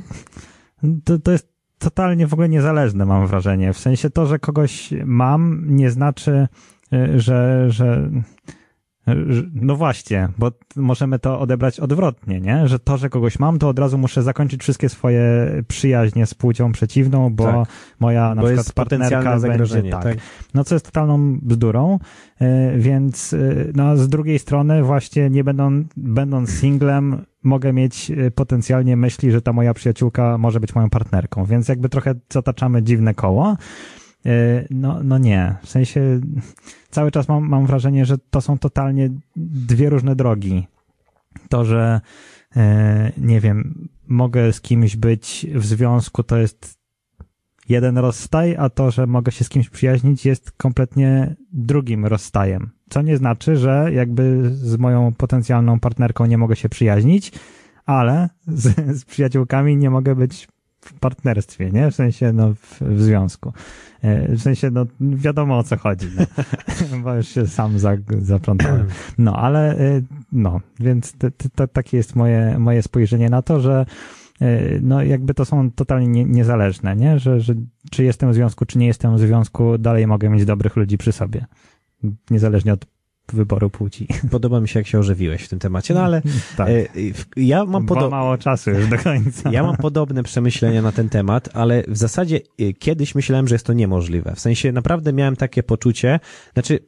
[1.05, 3.73] to, to jest totalnie w ogóle niezależne, mam wrażenie.
[3.73, 6.49] W sensie to, że kogoś mam, nie znaczy,
[7.17, 8.11] że, że
[9.55, 12.69] no właśnie, bo możemy to odebrać odwrotnie, nie?
[12.69, 15.23] Że to, że kogoś mam, to od razu muszę zakończyć wszystkie swoje
[15.69, 17.69] przyjaźnie z płcią przeciwną, bo tak.
[18.01, 20.03] moja na bo przykład partnerka będzie tak.
[20.03, 20.17] tak.
[20.55, 21.99] No co jest totalną bzdurą,
[22.41, 23.39] e, więc e,
[23.75, 29.43] no z drugiej strony właśnie nie będą, będąc singlem, mogę mieć e, potencjalnie myśli, że
[29.43, 33.57] ta moja przyjaciółka może być moją partnerką, więc jakby trochę zataczamy dziwne koło.
[34.71, 35.57] No, no nie.
[35.63, 36.21] W sensie
[36.91, 40.67] cały czas mam, mam wrażenie, że to są totalnie dwie różne drogi.
[41.49, 42.01] To, że
[43.19, 46.79] nie wiem, mogę z kimś być w związku, to jest
[47.69, 52.71] jeden rozstaj, a to, że mogę się z kimś przyjaźnić, jest kompletnie drugim rozstajem.
[52.91, 57.33] Co nie znaczy, że jakby z moją potencjalną partnerką nie mogę się przyjaźnić,
[57.87, 60.49] ale z, z przyjaciółkami nie mogę być
[60.87, 61.91] w partnerstwie, nie?
[61.91, 63.53] W sensie, no, w, w związku.
[64.03, 66.27] E, w sensie, no, wiadomo o co chodzi, no.
[67.05, 68.87] bo już się sam za, zaplątałem.
[69.19, 73.87] No, ale, e, no, więc to, to, takie jest moje, moje spojrzenie na to, że
[74.41, 77.19] e, no jakby to są totalnie nie, niezależne, nie?
[77.19, 77.55] Że, że
[77.91, 81.13] czy jestem w związku, czy nie jestem w związku, dalej mogę mieć dobrych ludzi przy
[81.13, 81.47] sobie.
[82.31, 82.96] Niezależnie od
[83.33, 84.09] wyboru płci.
[84.31, 86.23] Podoba mi się, jak się ożywiłeś w tym temacie, no ale
[86.57, 86.69] tak.
[86.69, 86.85] E,
[87.37, 88.11] ja mam podobne...
[88.11, 89.51] mało czasu już do końca.
[89.57, 93.67] Ja mam podobne przemyślenia na ten temat, ale w zasadzie e, kiedyś myślałem, że jest
[93.67, 94.33] to niemożliwe.
[94.37, 96.21] W sensie naprawdę miałem takie poczucie,
[96.53, 96.79] znaczy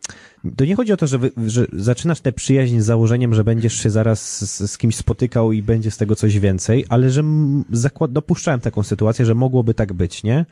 [0.56, 3.82] to nie chodzi o to, że, wy, że zaczynasz tę przyjaźń z założeniem, że będziesz
[3.82, 7.22] się zaraz z, z kimś spotykał i będzie z tego coś więcej, ale że
[7.70, 10.46] zakład, dopuszczałem taką sytuację, że mogłoby tak być, nie?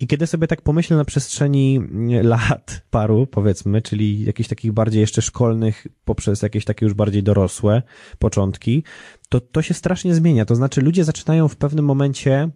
[0.00, 5.00] I kiedy sobie tak pomyślę na przestrzeni mm, lat paru, powiedzmy, czyli jakichś takich bardziej
[5.00, 7.82] jeszcze szkolnych, poprzez jakieś takie już bardziej dorosłe
[8.18, 8.84] początki,
[9.28, 10.44] to to się strasznie zmienia.
[10.44, 12.50] To znaczy ludzie zaczynają w pewnym momencie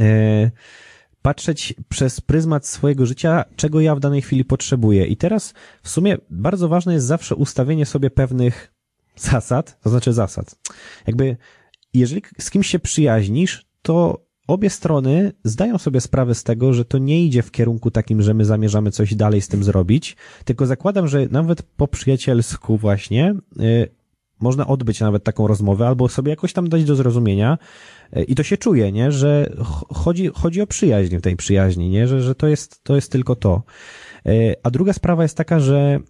[0.00, 0.50] e,
[1.22, 5.06] patrzeć przez pryzmat swojego życia, czego ja w danej chwili potrzebuję.
[5.06, 8.74] I teraz w sumie bardzo ważne jest zawsze ustawienie sobie pewnych
[9.16, 10.58] zasad, to znaczy zasad.
[11.06, 11.36] Jakby
[11.94, 16.98] jeżeli z kimś się przyjaźnisz, to obie strony zdają sobie sprawę z tego, że to
[16.98, 21.08] nie idzie w kierunku takim, że my zamierzamy coś dalej z tym zrobić, tylko zakładam,
[21.08, 23.88] że nawet po przyjacielsku właśnie y,
[24.40, 27.58] można odbyć nawet taką rozmowę albo sobie jakoś tam dać do zrozumienia
[28.16, 29.52] y, i to się czuje, nie, że
[29.94, 33.36] chodzi, chodzi o przyjaźń w tej przyjaźni, nie, że, że to jest, to jest tylko
[33.36, 33.62] to.
[34.26, 36.00] Y, a druga sprawa jest taka, że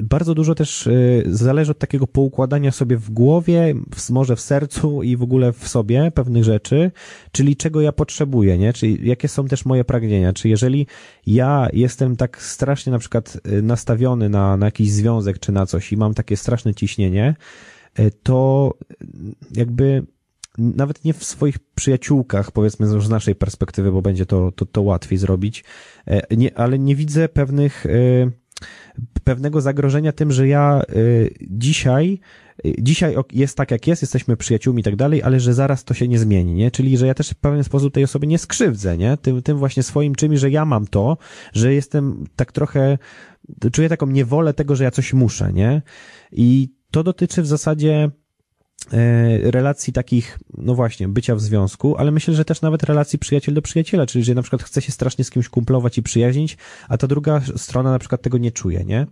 [0.00, 3.74] bardzo dużo też y, zależy od takiego poukładania sobie w głowie,
[4.10, 6.90] może w sercu i w ogóle w sobie pewnych rzeczy,
[7.32, 8.72] czyli czego ja potrzebuję, nie?
[8.72, 10.32] Czyli jakie są też moje pragnienia.
[10.32, 10.86] Czy jeżeli
[11.26, 15.92] ja jestem tak strasznie na przykład y, nastawiony na, na jakiś związek czy na coś
[15.92, 17.36] i mam takie straszne ciśnienie,
[17.98, 18.74] y, to
[19.54, 20.06] jakby
[20.58, 25.18] nawet nie w swoich przyjaciółkach, powiedzmy z naszej perspektywy, bo będzie to, to, to łatwiej
[25.18, 25.64] zrobić,
[26.36, 27.86] nie, ale nie widzę pewnych
[29.24, 32.20] pewnego zagrożenia tym, że ja y, dzisiaj
[32.66, 35.94] y, dzisiaj jest tak jak jest, jesteśmy przyjaciółmi i tak dalej, ale że zaraz to
[35.94, 36.70] się nie zmieni, nie?
[36.70, 39.16] Czyli, że ja też w pewien sposób tej osobie nie skrzywdzę, nie?
[39.16, 41.16] Tym, tym właśnie swoim czymś, że ja mam to,
[41.52, 42.98] że jestem tak trochę,
[43.72, 45.82] czuję taką niewolę tego, że ja coś muszę, nie?
[46.32, 48.10] I to dotyczy w zasadzie
[49.42, 53.62] relacji takich, no właśnie, bycia w związku, ale myślę, że też nawet relacji przyjaciel do
[53.62, 56.56] przyjaciela, czyli że na przykład chce się strasznie z kimś kumplować i przyjaźnić,
[56.88, 59.06] a ta druga strona na przykład tego nie czuje, nie?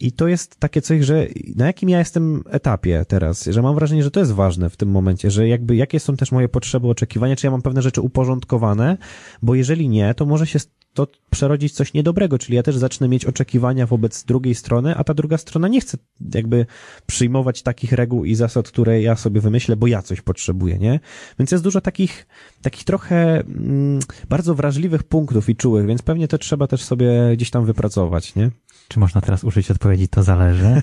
[0.00, 4.02] I to jest takie coś, że na jakim ja jestem etapie teraz, że mam wrażenie,
[4.02, 7.36] że to jest ważne w tym momencie, że jakby jakie są też moje potrzeby, oczekiwania,
[7.36, 8.96] czy ja mam pewne rzeczy uporządkowane,
[9.42, 10.58] bo jeżeli nie, to może się
[10.94, 15.14] to przerodzić coś niedobrego, czyli ja też zacznę mieć oczekiwania wobec drugiej strony, a ta
[15.14, 15.98] druga strona nie chce
[16.34, 16.66] jakby
[17.06, 21.00] przyjmować takich reguł i zasad, które ja sobie wymyślę, bo ja coś potrzebuję, nie?
[21.38, 22.26] Więc jest dużo takich,
[22.62, 27.50] takich trochę mm, bardzo wrażliwych punktów i czułych, więc pewnie to trzeba też sobie gdzieś
[27.50, 28.50] tam wypracować, nie?
[28.88, 30.82] Czy można teraz użyć odpowiedzi, to zależy.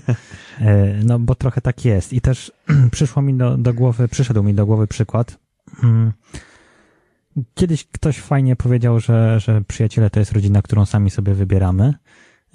[0.60, 2.12] E, no, bo trochę tak jest.
[2.12, 2.52] I też
[2.92, 5.38] przyszło mi do, do głowy, przyszedł mi do głowy przykład.
[5.82, 6.12] Mm,
[7.54, 11.94] kiedyś ktoś fajnie powiedział, że, że przyjaciele to jest rodzina, którą sami sobie wybieramy.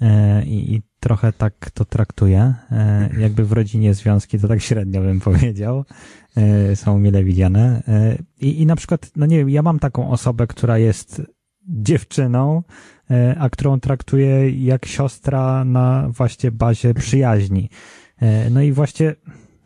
[0.00, 2.54] E, I, I, trochę tak to traktuję.
[2.70, 5.84] E, jakby w rodzinie związki to tak średnio bym powiedział.
[6.74, 7.82] Są mile widziane.
[8.40, 11.22] I, I na przykład, no nie wiem, ja mam taką osobę, która jest
[11.68, 12.62] dziewczyną,
[13.10, 17.68] E, a którą traktuję jak siostra na właśnie bazie przyjaźni.
[18.18, 19.14] E, no i właśnie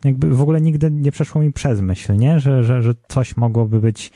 [0.03, 2.39] jakby w ogóle nigdy nie przeszło mi przez myśl, nie?
[2.39, 4.11] Że, że, że coś mogłoby być e,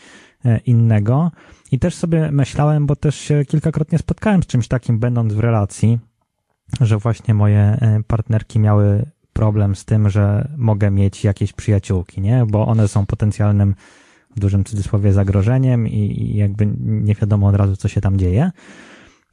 [0.66, 1.32] innego.
[1.72, 6.00] I też sobie myślałem, bo też się kilkakrotnie spotkałem z czymś takim, będąc w relacji,
[6.82, 7.78] że właśnie moje
[8.08, 12.46] partnerki miały problem z tym, że mogę mieć jakieś przyjaciółki, nie?
[12.50, 13.76] Bo one są potencjalnym,
[14.36, 18.52] w dużym cudzysłowie, zagrożeniem i, i jakby nie wiadomo od razu, co się tam dzieje.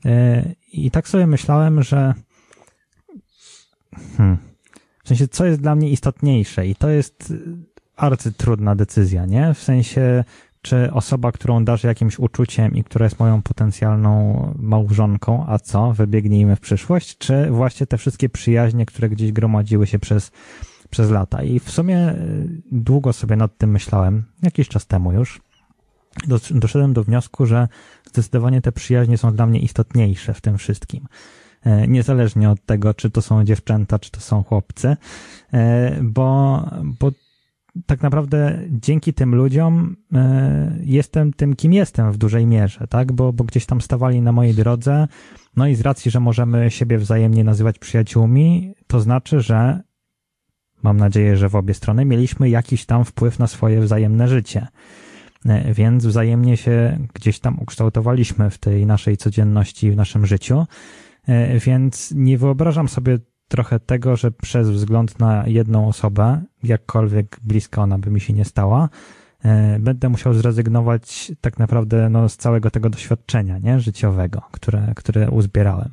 [0.05, 2.15] E, I tak sobie myślałem, że
[4.17, 4.39] hmm,
[5.05, 7.33] w sensie, co jest dla mnie istotniejsze i to jest
[7.97, 9.55] arcytrudna decyzja, nie?
[9.55, 10.25] W sensie,
[10.63, 16.57] czy osoba, którą darzę jakimś uczuciem i która jest moją potencjalną małżonką, a co, wybiegnijmy
[16.57, 20.31] w przyszłość, czy właśnie te wszystkie przyjaźnie, które gdzieś gromadziły się przez,
[20.91, 21.43] przez lata.
[21.43, 22.17] I w sumie e,
[22.73, 25.41] długo sobie nad tym myślałem, jakiś czas temu już.
[26.51, 27.69] doszedłem do wniosku, że
[28.09, 31.07] zdecydowanie te przyjaźnie są dla mnie istotniejsze w tym wszystkim.
[31.65, 34.97] E, niezależnie od tego, czy to są dziewczęta, czy to są chłopcy,
[35.53, 36.61] e, bo,
[37.01, 37.11] bo
[37.87, 43.13] tak naprawdę dzięki tym ludziom e, jestem tym, kim jestem w dużej mierze, tak?
[43.13, 45.09] Bo, bo gdzieś tam stawali na mojej drodze,
[45.57, 49.81] no i z racji, że możemy siebie wzajemnie nazywać przyjaciółmi, to znaczy, że
[50.83, 54.67] mam nadzieję, że w obie strony mieliśmy jakiś tam wpływ na swoje wzajemne życie.
[55.75, 60.67] Więc wzajemnie się gdzieś tam ukształtowaliśmy w tej naszej codzienności, w naszym życiu.
[61.27, 63.19] E, więc nie wyobrażam sobie
[63.53, 68.45] trochę tego, że przez wzgląd na jedną osobę, jakkolwiek bliska ona by mi się nie
[68.45, 68.89] stała,
[69.45, 73.81] e, będę musiał zrezygnować tak naprawdę no, z całego tego doświadczenia nie?
[73.81, 75.89] życiowego, które, które uzbierałem.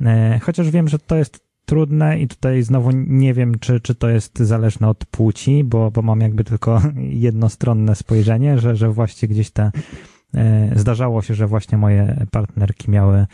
[0.00, 4.08] E, chociaż wiem, że to jest trudne i tutaj znowu nie wiem, czy, czy to
[4.08, 6.82] jest zależne od płci, bo, bo mam jakby tylko
[7.28, 9.72] jednostronne spojrzenie, że, że właśnie gdzieś te
[10.76, 13.26] zdarzało się, że właśnie moje partnerki miały E,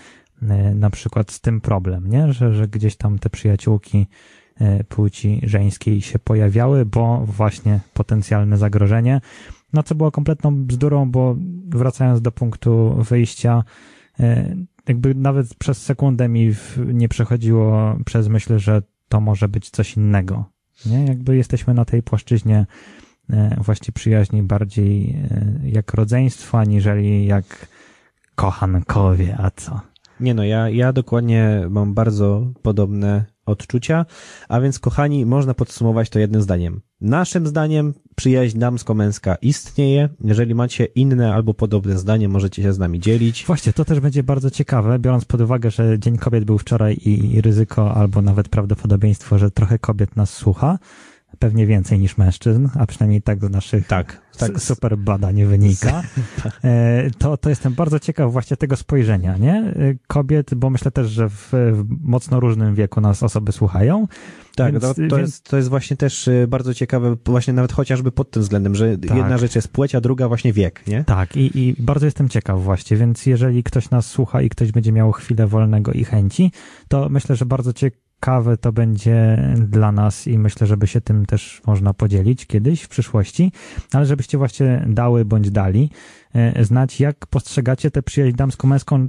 [0.75, 2.33] na przykład z tym problem, nie?
[2.33, 4.07] Że, że gdzieś tam te przyjaciółki
[4.61, 9.21] e, płci żeńskiej się pojawiały, bo właśnie potencjalne zagrożenie,
[9.73, 11.37] no co było kompletną bzdurą, bo
[11.69, 13.65] wracając do punktu wyjścia,
[14.21, 14.57] e,
[14.89, 16.53] jakby nawet przez sekundę mi
[16.87, 20.45] nie przechodziło przez myśl, że to może być coś innego.
[20.87, 21.05] Nie?
[21.05, 22.67] Jakby jesteśmy na tej płaszczyźnie
[23.59, 25.17] właśnie przyjaźni bardziej
[25.63, 27.69] jak rodzeństwo, aniżeli jak
[28.35, 29.94] kochankowie, a co?
[30.25, 34.07] Nie no, ja, ja dokładnie mam bardzo podobne odczucia,
[34.49, 36.81] a więc kochani, można podsumować to jednym zdaniem.
[37.01, 40.09] Naszym zdaniem przyjaźń damsko-męska istnieje.
[40.25, 43.45] Jeżeli macie inne albo podobne zdanie, możecie się z nami dzielić.
[43.47, 47.41] Właśnie, to też będzie bardzo ciekawe, biorąc pod uwagę, że Dzień Kobiet był wczoraj i
[47.41, 50.79] ryzyko albo nawet prawdopodobieństwo, że trochę kobiet nas słucha
[51.39, 54.61] pewnie więcej niż mężczyzn, a przynajmniej tak do naszych tak, tak.
[54.61, 56.03] super badań wynika,
[56.65, 59.55] e, to, to jestem bardzo ciekaw właśnie tego spojrzenia, nie?
[59.55, 59.75] E,
[60.07, 64.07] kobiet, bo myślę też, że w, w mocno różnym wieku nas osoby słuchają.
[64.57, 65.19] Tak, więc, to, to więc...
[65.19, 68.99] Jest, to jest właśnie też e, bardzo ciekawe, właśnie nawet chociażby pod tym względem, że
[68.99, 69.17] tak.
[69.17, 71.05] jedna rzecz jest płeć, a druga właśnie wiek, nie?
[71.05, 74.93] Tak, i, i bardzo jestem ciekaw właśnie, więc jeżeli ktoś nas słucha i ktoś będzie
[74.93, 76.53] miał chwilę wolnego i chęci,
[76.89, 81.27] to myślę, że bardzo ciekawe ciekawe to będzie dla nas i myślę, żeby się tym
[81.27, 83.53] też można podzielić kiedyś w przyszłości,
[83.93, 85.91] ale żebyście właśnie dały bądź dali
[86.35, 89.09] e, znać, jak postrzegacie tę przyjaźń damsko-męską.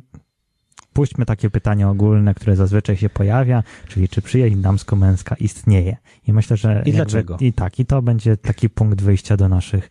[0.93, 5.97] Puśćmy takie pytanie ogólne, które zazwyczaj się pojawia, czyli czy przyjaźń damsko-męska istnieje.
[6.27, 6.83] I myślę, że...
[6.85, 7.37] I dlaczego?
[7.39, 9.89] I tak, i to będzie taki punkt wyjścia do naszych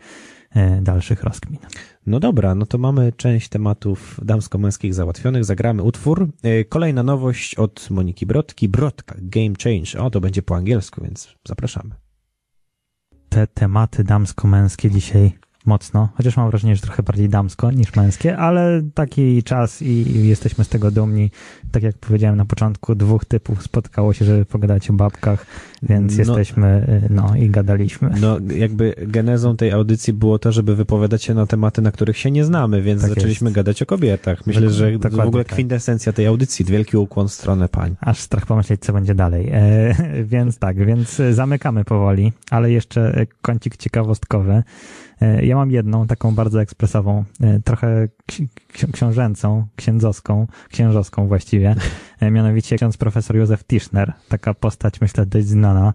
[0.83, 1.61] dalszych rozkmin.
[2.07, 5.45] No dobra, no to mamy część tematów damsko-męskich załatwionych.
[5.45, 6.29] Zagramy utwór.
[6.43, 8.69] E, kolejna nowość od Moniki Brodki.
[8.69, 10.05] Brodka, Game Change.
[10.05, 11.91] O, to będzie po angielsku, więc zapraszamy.
[13.29, 15.33] Te tematy damsko-męskie dzisiaj
[15.67, 20.65] mocno, chociaż mam wrażenie, że trochę bardziej damsko niż męskie, ale taki czas i jesteśmy
[20.65, 21.31] z tego dumni.
[21.73, 25.47] Tak jak powiedziałem na początku, dwóch typów spotkało się, żeby pogadać o babkach,
[25.83, 28.11] więc no, jesteśmy, y, no i gadaliśmy.
[28.21, 32.31] No jakby genezą tej audycji było to, żeby wypowiadać się na tematy, na których się
[32.31, 33.55] nie znamy, więc tak zaczęliśmy jest.
[33.55, 34.47] gadać o kobietach.
[34.47, 35.53] Myślę, że Dokładnie w ogóle tak.
[35.53, 37.97] kwintesencja tej audycji, wielki ukłon w stronę pań.
[38.01, 39.51] Aż strach pomyśleć, co będzie dalej.
[39.53, 39.95] E,
[40.33, 44.63] więc tak, więc zamykamy powoli, ale jeszcze kącik ciekawostkowy.
[45.21, 48.09] E, ja mam jedną, taką bardzo ekspresową, e, trochę
[48.93, 51.75] książęcą, księdzowską, księżowską właściwie,
[52.21, 55.95] e, mianowicie ksiądz profesor Józef Tischner, taka postać, myślę, dość znana.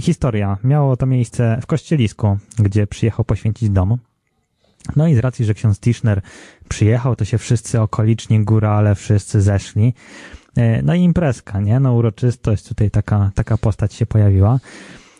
[0.00, 0.58] Historia.
[0.64, 3.98] Miało to miejsce w kościelisku, gdzie przyjechał poświęcić dom.
[4.96, 6.20] No i z racji, że ksiądz Tischner
[6.68, 9.94] przyjechał, to się wszyscy okoliczni górale, wszyscy zeszli.
[10.82, 11.80] No i imprezka, nie?
[11.80, 14.58] No uroczystość, tutaj taka, taka postać się pojawiła.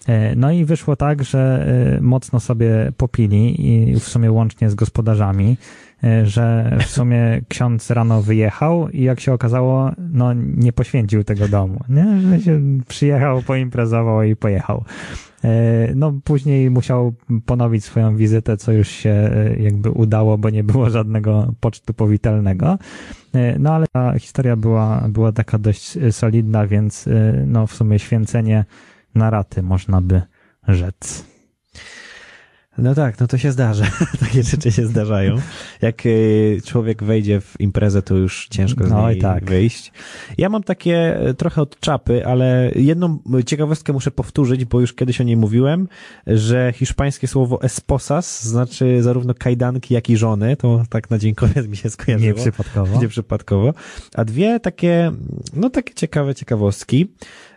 [0.08, 4.74] E, no i wyszło tak, że e, mocno sobie popili i w sumie łącznie z
[4.74, 5.56] gospodarzami,
[6.04, 11.48] e, że w sumie ksiądz rano wyjechał i jak się okazało, no nie poświęcił tego
[11.48, 12.20] domu, nie?
[12.20, 14.84] Że się przyjechał, poimprezował i pojechał.
[15.94, 17.14] No później musiał
[17.46, 19.30] ponowić swoją wizytę, co już się
[19.60, 22.78] jakby udało, bo nie było żadnego pocztu powitalnego.
[23.58, 27.08] No ale ta historia była, była taka dość solidna, więc
[27.46, 28.64] no w sumie święcenie
[29.14, 30.22] na raty, można by
[30.68, 31.24] rzec.
[32.78, 33.84] No tak, no to się zdarza.
[34.20, 35.36] Takie rzeczy się zdarzają.
[35.82, 39.44] Jak y, człowiek wejdzie w imprezę, to już ciężko z no niej tak.
[39.44, 39.92] wyjść.
[40.38, 45.20] Ja mam takie e, trochę od czapy, ale jedną ciekawostkę muszę powtórzyć, bo już kiedyś
[45.20, 45.88] o niej mówiłem,
[46.26, 50.56] że hiszpańskie słowo esposas znaczy zarówno kajdanki, jak i żony.
[50.56, 51.34] To tak na dzień
[51.68, 52.28] mi się skojarzyło.
[52.28, 53.00] Nie przypadkowo.
[53.00, 53.74] Nie przypadkowo.
[54.14, 55.12] A dwie takie,
[55.54, 57.08] no takie ciekawe ciekawostki.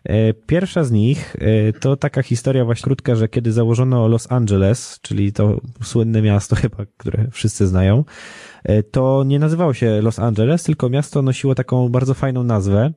[0.07, 4.99] E, pierwsza z nich e, to taka historia właśnie krótka, że kiedy założono Los Angeles,
[5.01, 8.03] czyli to słynne miasto chyba, które wszyscy znają,
[8.63, 12.93] e, to nie nazywało się Los Angeles, tylko miasto nosiło taką bardzo fajną nazwę,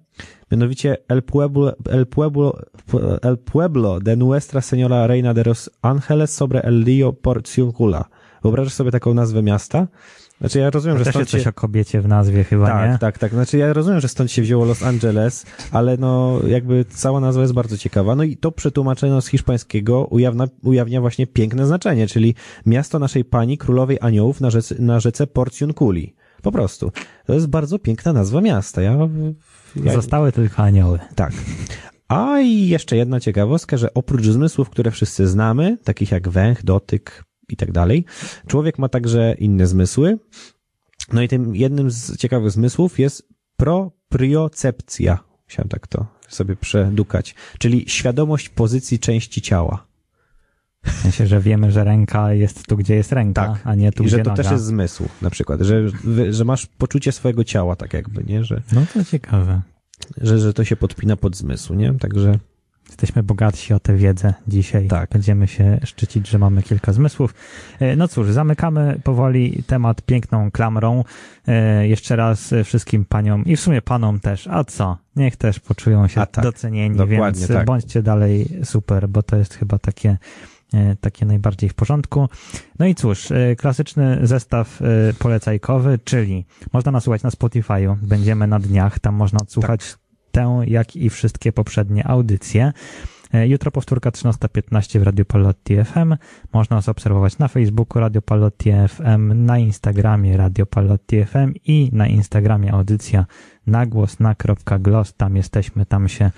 [0.50, 2.58] mianowicie El Pueblo, El Pueblo,
[3.22, 8.04] El Pueblo de Nuestra Señora Reina de los Ángeles sobre el Río Porciuncula.
[8.42, 9.86] Wyobrażasz sobie taką nazwę miasta?
[10.40, 11.50] Znaczy ja rozumiem, To że stąd jest coś się...
[11.50, 12.98] o kobiecie w nazwie chyba, Tak, nie?
[12.98, 13.32] tak, tak.
[13.32, 17.54] Znaczy ja rozumiem, że stąd się wzięło Los Angeles, ale no jakby cała nazwa jest
[17.54, 18.14] bardzo ciekawa.
[18.16, 22.34] No i to przetłumaczone z hiszpańskiego ujawnia, ujawnia właśnie piękne znaczenie, czyli
[22.66, 26.14] miasto naszej pani królowej aniołów na rzece, na rzece Porciunculi.
[26.42, 26.92] Po prostu.
[27.26, 28.82] To jest bardzo piękna nazwa miasta.
[28.82, 28.96] Ja,
[29.84, 30.98] ja Zostały tylko anioły.
[31.14, 31.32] tak.
[32.08, 37.24] A i jeszcze jedna ciekawostka, że oprócz zmysłów, które wszyscy znamy, takich jak węch, dotyk
[37.52, 38.04] i tak dalej,
[38.46, 40.18] człowiek ma także inne zmysły.
[41.12, 45.18] No i tym jednym z ciekawych zmysłów jest propriocepcja.
[45.48, 47.34] Musiałem tak to sobie przedukać.
[47.58, 49.86] Czyli świadomość pozycji części ciała.
[50.84, 53.60] W sensie, że wiemy, że ręka jest tu, gdzie jest ręka, Tak.
[53.64, 54.42] a nie tu, I że gdzie to noga.
[54.42, 55.82] też jest zmysł, na przykład, że,
[56.30, 58.44] że masz poczucie swojego ciała, tak jakby, nie?
[58.44, 59.60] Że, No to ciekawe.
[60.20, 61.94] że, że to się podpina pod zmysł, nie?
[61.94, 62.38] Także
[62.90, 64.86] Jesteśmy bogatsi o tę wiedzę dzisiaj.
[64.88, 65.10] Tak.
[65.10, 67.34] Będziemy się szczycić, że mamy kilka zmysłów.
[67.80, 71.04] E, No cóż, zamykamy powoli temat piękną klamrą.
[71.48, 74.46] E, Jeszcze raz wszystkim paniom i w sumie panom też.
[74.46, 74.98] A co?
[75.16, 77.66] Niech też poczują się tak, docenieni, dokładnie więc tak.
[77.66, 80.18] bądźcie dalej super, bo to jest chyba takie
[80.74, 82.28] e, takie najbardziej w porządku.
[82.78, 83.28] No i cóż,
[83.58, 84.80] klasyczny zestaw
[85.18, 89.96] polecajkowy, czyli można nas słuchać na Spotify'u, będziemy na dniach, tam można odsłuchać
[90.32, 92.72] tę, jak i wszystkie poprzednie audycje.
[93.34, 96.16] E, Jutro powtórka 13.15 w Radio Palotti FM.
[96.52, 102.06] Można nas obserwować na Facebooku Radio Palotti FM, na Instagramie Radio Palotti FM i na
[102.06, 103.26] Instagramie audycja
[103.66, 103.86] na
[104.80, 105.14] gloss.
[105.16, 106.30] Tam jesteśmy, tam się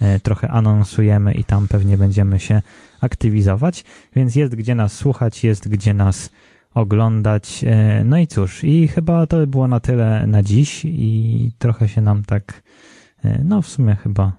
[0.00, 2.62] e, trochę anonsujemy i tam pewnie będziemy się
[3.00, 3.84] aktywizować,
[4.16, 6.30] więc jest gdzie nas słuchać, jest gdzie nas
[6.74, 7.64] oglądać.
[7.66, 11.88] E, No i cóż, i chyba to by było na tyle na dziś i trochę
[11.88, 12.62] się nam tak,
[13.44, 14.32] no w sumie chyba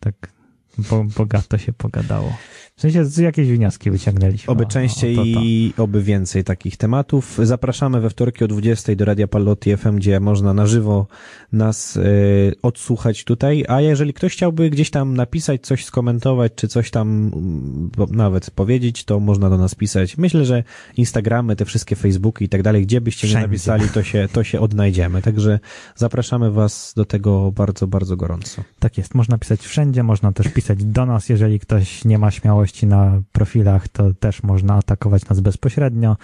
[0.00, 0.33] tak
[0.78, 2.32] bo, bogato się pogadało.
[2.76, 4.52] W sensie z jakieś wnioski wyciągnęliśmy.
[4.52, 5.40] Oby częściej o to, to.
[5.42, 7.38] i oby więcej takich tematów.
[7.42, 11.06] Zapraszamy we wtorki o 20 do Radia Pallotti FM, gdzie można na żywo
[11.52, 13.64] nas y, odsłuchać tutaj.
[13.68, 19.04] A jeżeli ktoś chciałby gdzieś tam napisać, coś skomentować, czy coś tam mm, nawet powiedzieć,
[19.04, 20.18] to można do nas pisać.
[20.18, 20.64] Myślę, że
[20.96, 24.60] Instagramy, te wszystkie Facebooki i tak dalej, gdzie byście nie napisali, to się, to się
[24.60, 25.22] odnajdziemy.
[25.22, 25.60] Także
[25.96, 28.62] zapraszamy was do tego bardzo, bardzo gorąco.
[28.78, 32.86] Tak jest, można pisać wszędzie, można też pisać do nas, jeżeli ktoś nie ma śmiałości
[32.86, 36.16] na profilach, to też można atakować nas bezpośrednio.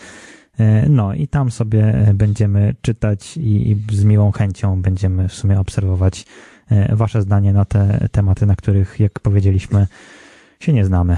[0.58, 5.60] E, No i tam sobie będziemy czytać i, i z miłą chęcią będziemy w sumie
[5.60, 6.26] obserwować
[6.70, 9.86] e, wasze zdanie na te tematy, na których, jak powiedzieliśmy,
[10.60, 11.16] się nie znamy.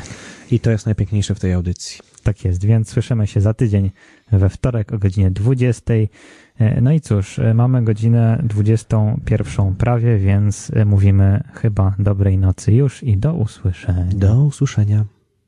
[0.50, 2.11] I to jest najpiękniejsze w tej audycji.
[2.22, 3.90] Tak jest, więc słyszymy się za tydzień
[4.32, 5.94] we wtorek o godzinie 20.
[6.58, 12.72] E, No i cóż, e, mamy godzinę 21 prawie, więc e, mówimy chyba dobrej nocy
[12.72, 14.14] już i do usłyszenia.
[14.14, 15.04] Do usłyszenia.